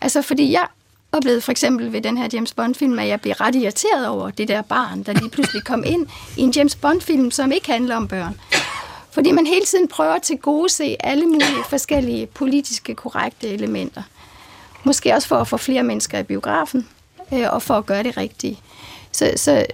[0.00, 0.66] Altså fordi jeg
[1.12, 4.48] oplevede for eksempel ved den her James Bond-film, at jeg blev ret irriteret over det
[4.48, 6.06] der barn, der lige pludselig kom ind
[6.36, 8.40] i en James Bond-film, som ikke handler om børn.
[9.10, 14.02] Fordi man hele tiden prøver til gode se alle mulige forskellige politiske korrekte elementer.
[14.84, 16.88] Måske også for at få flere mennesker i biografen,
[17.32, 18.58] øh, og for at gøre det rigtige.
[19.12, 19.66] Så, så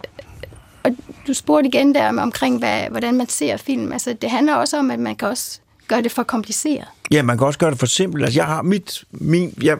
[0.82, 0.96] og
[1.26, 3.92] du spurgte igen der omkring, hvad, hvordan man ser film.
[3.92, 6.84] Altså, det handler også om, at man kan også gøre det for kompliceret.
[7.10, 8.24] Ja, man kan også gøre det for simpelt.
[8.24, 9.04] Altså, jeg har mit...
[9.10, 9.78] Min, jeg,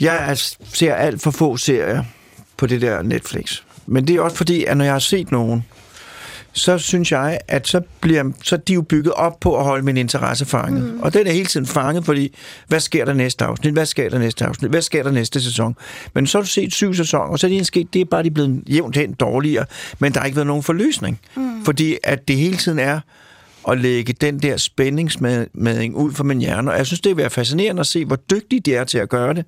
[0.00, 2.04] jeg ser alt for få serier
[2.56, 3.62] på det der Netflix.
[3.86, 5.64] Men det er også fordi, at når jeg har set nogen,
[6.56, 9.96] så synes jeg, at så bliver så de jo bygget op på at holde min
[9.96, 10.94] interesse fanget.
[10.94, 11.00] Mm.
[11.00, 12.34] Og den er hele tiden fanget, fordi
[12.68, 13.72] hvad sker der næste afsnit?
[13.72, 14.70] Hvad sker der næste afsnit?
[14.70, 15.76] Hvad sker der næste sæson?
[16.14, 18.22] Men så har du set syv sæsoner, og så er det sket, det er bare
[18.22, 19.66] de er blevet jævnt hen dårligere,
[19.98, 21.20] men der har ikke været nogen forløsning.
[21.36, 21.64] Mm.
[21.64, 23.00] Fordi at det hele tiden er
[23.68, 26.70] at lægge den der spændingsmading ud for min hjerne.
[26.70, 29.08] Og jeg synes, det er være fascinerende at se, hvor dygtige de er til at
[29.08, 29.44] gøre det.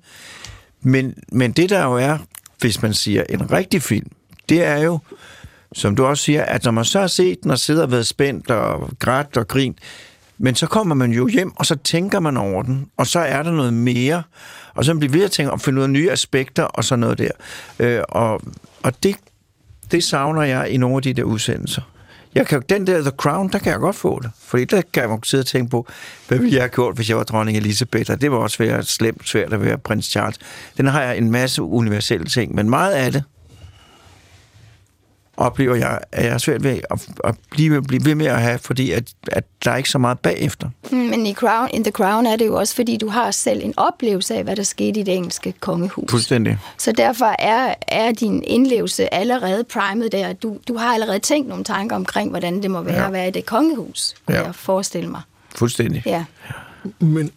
[0.81, 2.17] Men, men det der jo er,
[2.59, 4.07] hvis man siger en rigtig film,
[4.49, 4.99] det er jo,
[5.73, 8.07] som du også siger, at når man så har set den og sidder og været
[8.07, 9.77] spændt og grædt og grint,
[10.37, 13.43] men så kommer man jo hjem, og så tænker man over den, og så er
[13.43, 14.23] der noget mere,
[14.75, 16.99] og så bliver vi ved at tænke og finde ud af nye aspekter og sådan
[16.99, 17.31] noget der.
[17.79, 18.41] Øh, og
[18.83, 19.15] og det,
[19.91, 21.81] det savner jeg i nogle af de der udsendelser.
[22.35, 24.31] Jeg kan, den der The Crown, der kan jeg godt få det.
[24.39, 25.87] Fordi der kan man sidde og tænke på,
[26.27, 28.11] hvad ville jeg have gjort, hvis jeg var dronning Elisabeth?
[28.11, 30.37] Og det var også være slemt svært at være prins Charles.
[30.77, 33.23] Den har jeg en masse universelle ting, men meget af det,
[35.37, 38.59] oplever jeg, at jeg er svært ved at, at blive, blive ved med at have,
[38.59, 40.69] fordi at, at der er ikke så meget bagefter.
[40.91, 43.61] Mm, men i Crown, in The Crown er det jo også, fordi du har selv
[43.63, 46.11] en oplevelse af, hvad der skete i det engelske kongehus.
[46.11, 46.59] Fuldstændig.
[46.77, 50.33] Så derfor er, er din indlevelse allerede primet der.
[50.33, 53.07] Du, du har allerede tænkt nogle tanker omkring, hvordan det må være ja.
[53.07, 54.43] at være i det kongehus, kunne ja.
[54.43, 55.21] jeg forestille mig.
[55.55, 56.03] Fuldstændig.
[56.05, 56.25] Ja.
[56.99, 57.31] Men,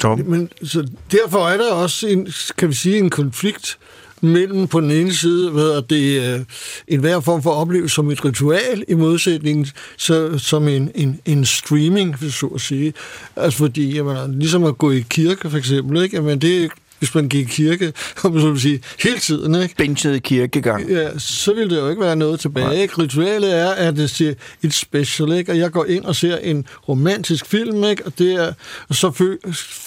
[0.00, 0.18] Tom?
[0.18, 2.28] men så derfor er der også en,
[2.58, 3.78] kan vi sige, en konflikt
[4.24, 6.40] mellem på den ene side, hvad det er øh,
[6.88, 11.44] en hver form for oplevelse som et ritual, i modsætning så, som en, en, en
[11.44, 12.94] streaming, så at sige.
[13.36, 16.16] Altså fordi, jamen, ligesom at gå i kirke for eksempel, ikke?
[16.16, 17.92] Jamen, det hvis man gik i kirke,
[18.24, 19.74] om man så sige, hele tiden, ikke?
[19.76, 20.90] Benchet kirkegang.
[20.90, 22.82] Ja, så vil det jo ikke være noget tilbage.
[22.82, 23.02] Ikke?
[23.02, 25.52] Ritualet er, at det ser et special, ikke?
[25.52, 28.06] og jeg går ind og ser en romantisk film, ikke?
[28.06, 28.52] og, det er,
[28.88, 29.36] og så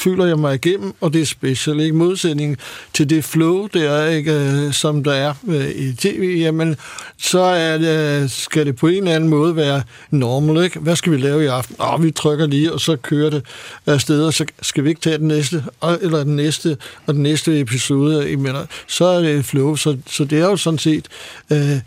[0.03, 1.95] føler jeg mig igennem, og det er special, ikke?
[1.95, 2.57] modsætning
[2.93, 4.33] til det flow, det er, ikke?
[4.33, 6.75] Øh, som der er øh, i tv, jamen,
[7.17, 9.81] så er det, skal det på en eller anden måde være
[10.11, 10.63] normal.
[10.63, 10.79] Ikke?
[10.79, 11.75] Hvad skal vi lave i aften?
[11.79, 13.45] Åh, vi trykker lige, og så kører det
[13.85, 15.63] afsted, og så skal vi ikke tage den næste,
[16.01, 16.77] eller den næste
[17.07, 19.75] og den næste episode, jeg mener, så er det flow.
[19.75, 21.07] Så, så det er jo sådan set
[21.51, 21.77] øh,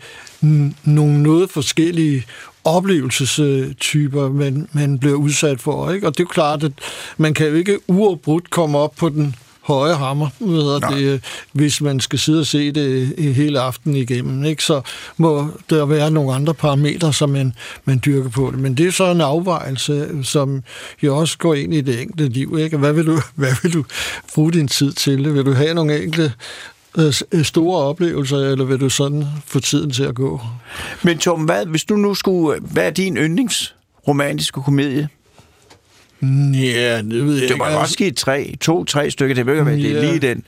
[0.83, 2.25] nogle noget forskellige
[2.63, 5.91] oplevelsestyper, man, man bliver udsat for.
[5.91, 6.07] Ikke?
[6.07, 6.71] Og det er jo klart, at
[7.17, 11.99] man kan jo ikke uafbrudt komme op på den høje hammer, ved det, hvis man
[11.99, 14.43] skal sidde og se det hele aften igennem.
[14.43, 14.63] Ikke?
[14.63, 14.81] Så
[15.17, 17.53] må der være nogle andre parametre, som man,
[17.85, 18.59] man dyrker på det.
[18.59, 20.63] Men det er så en afvejelse, som
[21.03, 22.57] jo også går ind i det enkelte liv.
[22.59, 22.77] Ikke?
[22.77, 23.83] Hvad, vil du, hvad vil du
[24.35, 25.33] bruge din tid til?
[25.35, 26.33] Vil du have nogle enkelte
[26.97, 30.41] øh, store oplevelser, eller vil du sådan få tiden til at gå?
[31.03, 32.59] Men Tom, hvad, hvis du nu skulle...
[32.61, 35.09] Hvad er din yndlingsromantiske komedie?
[36.53, 37.79] Ja, det ved jeg Det var ikke.
[37.79, 39.35] også give tre, to, tre stykker.
[39.35, 40.11] Det behøver være, det er Ja.
[40.11, 40.43] lige den.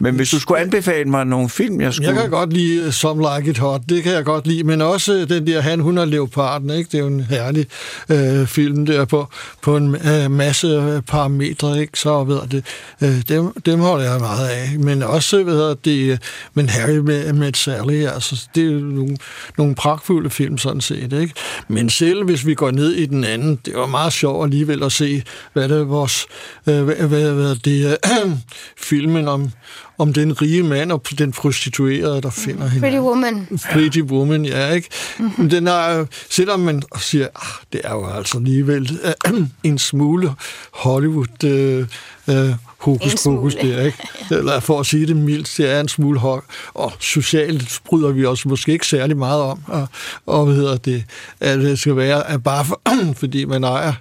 [0.00, 2.10] Men hvis du skulle anbefale mig nogle film, jeg skulle...
[2.10, 4.80] Jeg kan godt lide øh, Some Like It Hot, det kan jeg godt lide, men
[4.80, 6.88] også den der Han, hun og Leoparden, ikke?
[6.92, 7.66] det er jo en herlig
[8.08, 9.28] øh, film der på,
[9.62, 11.98] på en øh, masse øh, parametre, ikke?
[11.98, 12.64] så ved jeg det,
[13.02, 16.18] øh, dem, dem holder jeg meget af, men også, ved jeg, det, øh,
[16.54, 19.16] men Harry med, med Sally, altså, det er jo nogle,
[19.58, 21.34] nogle pragtfulde film sådan set, ikke?
[21.68, 24.92] Men selv hvis vi går ned i den anden, det var meget sjovt alligevel at
[24.92, 25.22] se,
[25.52, 26.26] hvad det er vores,
[26.66, 28.36] øh, hvad, hvad, hvad det er,
[28.88, 29.50] filmen om,
[29.98, 32.80] om den rige mand og den prostituerede, der finder hende.
[32.80, 33.48] Pretty Woman.
[33.72, 34.88] Pretty Woman, ja, ikke?
[35.18, 35.50] Mm-hmm.
[35.50, 40.34] Den er, selvom man siger, ah, det er jo altså alligevel øh, en smule
[40.72, 41.86] Hollywood øh,
[42.28, 42.54] øh,
[42.84, 43.98] hokus pokus der, ikke?
[44.38, 46.44] Eller for at sige det mildt, det er en smule hok.
[46.74, 49.86] Og socialt bryder vi os måske ikke særlig meget om, og,
[50.26, 51.04] og hvad hedder det,
[51.40, 52.80] at det skal være, at bare for,
[53.20, 53.92] fordi man ejer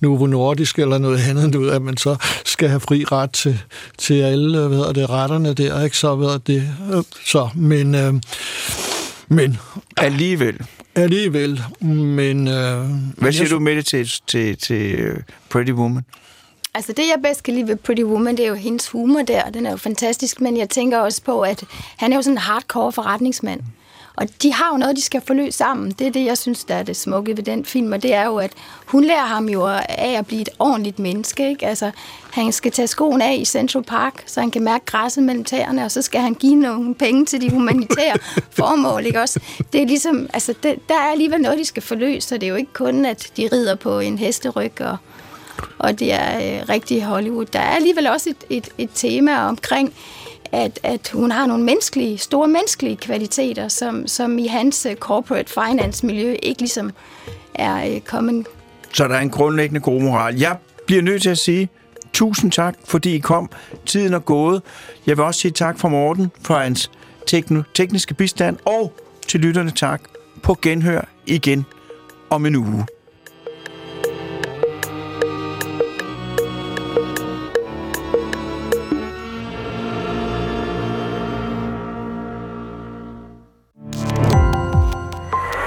[0.00, 3.58] Novo Nordisk eller noget andet, ud, at man så skal have fri ret til,
[3.98, 5.96] til alle, hvad hedder det, retterne der, ikke?
[5.96, 8.14] Så, hvad hedder det, øh, så, men, øh,
[9.28, 9.58] men
[9.96, 10.56] Alligevel.
[10.94, 12.48] alligevel, men...
[12.48, 15.16] Øh, Hvad siger du med det til, til, til øh,
[15.50, 16.04] Pretty Woman?
[16.74, 19.50] Altså det, jeg bedst kan lide ved Pretty Woman, det er jo hendes humor der.
[19.50, 21.64] Den er jo fantastisk, men jeg tænker også på, at
[21.96, 23.60] han er jo sådan en hardcore forretningsmand.
[24.16, 25.90] Og de har jo noget, de skal forløse sammen.
[25.90, 28.26] Det er det, jeg synes, der er det smukke ved den film, og det er
[28.26, 28.52] jo, at
[28.86, 31.48] hun lærer ham jo af at blive et ordentligt menneske.
[31.48, 31.66] Ikke?
[31.66, 31.90] Altså,
[32.32, 35.84] han skal tage skoen af i Central Park, så han kan mærke græsset mellem tæerne,
[35.84, 38.18] og så skal han give nogle penge til de humanitære
[38.58, 39.06] formål.
[39.06, 39.20] Ikke?
[39.20, 39.40] Også,
[39.72, 42.50] det er ligesom, altså, det, der er alligevel noget, de skal forløse, så det er
[42.50, 44.96] jo ikke kun, at de rider på en hesteryg og,
[45.78, 47.46] og det er øh, rigtig Hollywood.
[47.46, 49.94] Der er alligevel også et, et, et tema omkring,
[50.52, 55.52] at, at hun har nogle menneskelige, store menneskelige kvaliteter, som, som i hans øh, corporate
[55.52, 56.90] finance-miljø ikke ligesom
[57.54, 58.46] er øh, kommet.
[58.92, 60.36] Så der er en grundlæggende god moral.
[60.38, 60.56] Jeg
[60.86, 61.68] bliver nødt til at sige
[62.12, 63.50] tusind tak, fordi I kom.
[63.86, 64.62] Tiden er gået.
[65.06, 66.90] Jeg vil også sige tak for Morten for hans
[67.30, 68.92] tekn- tekniske bistand, og
[69.28, 70.02] til lytterne tak
[70.42, 71.64] på genhør igen
[72.30, 72.86] om en uge.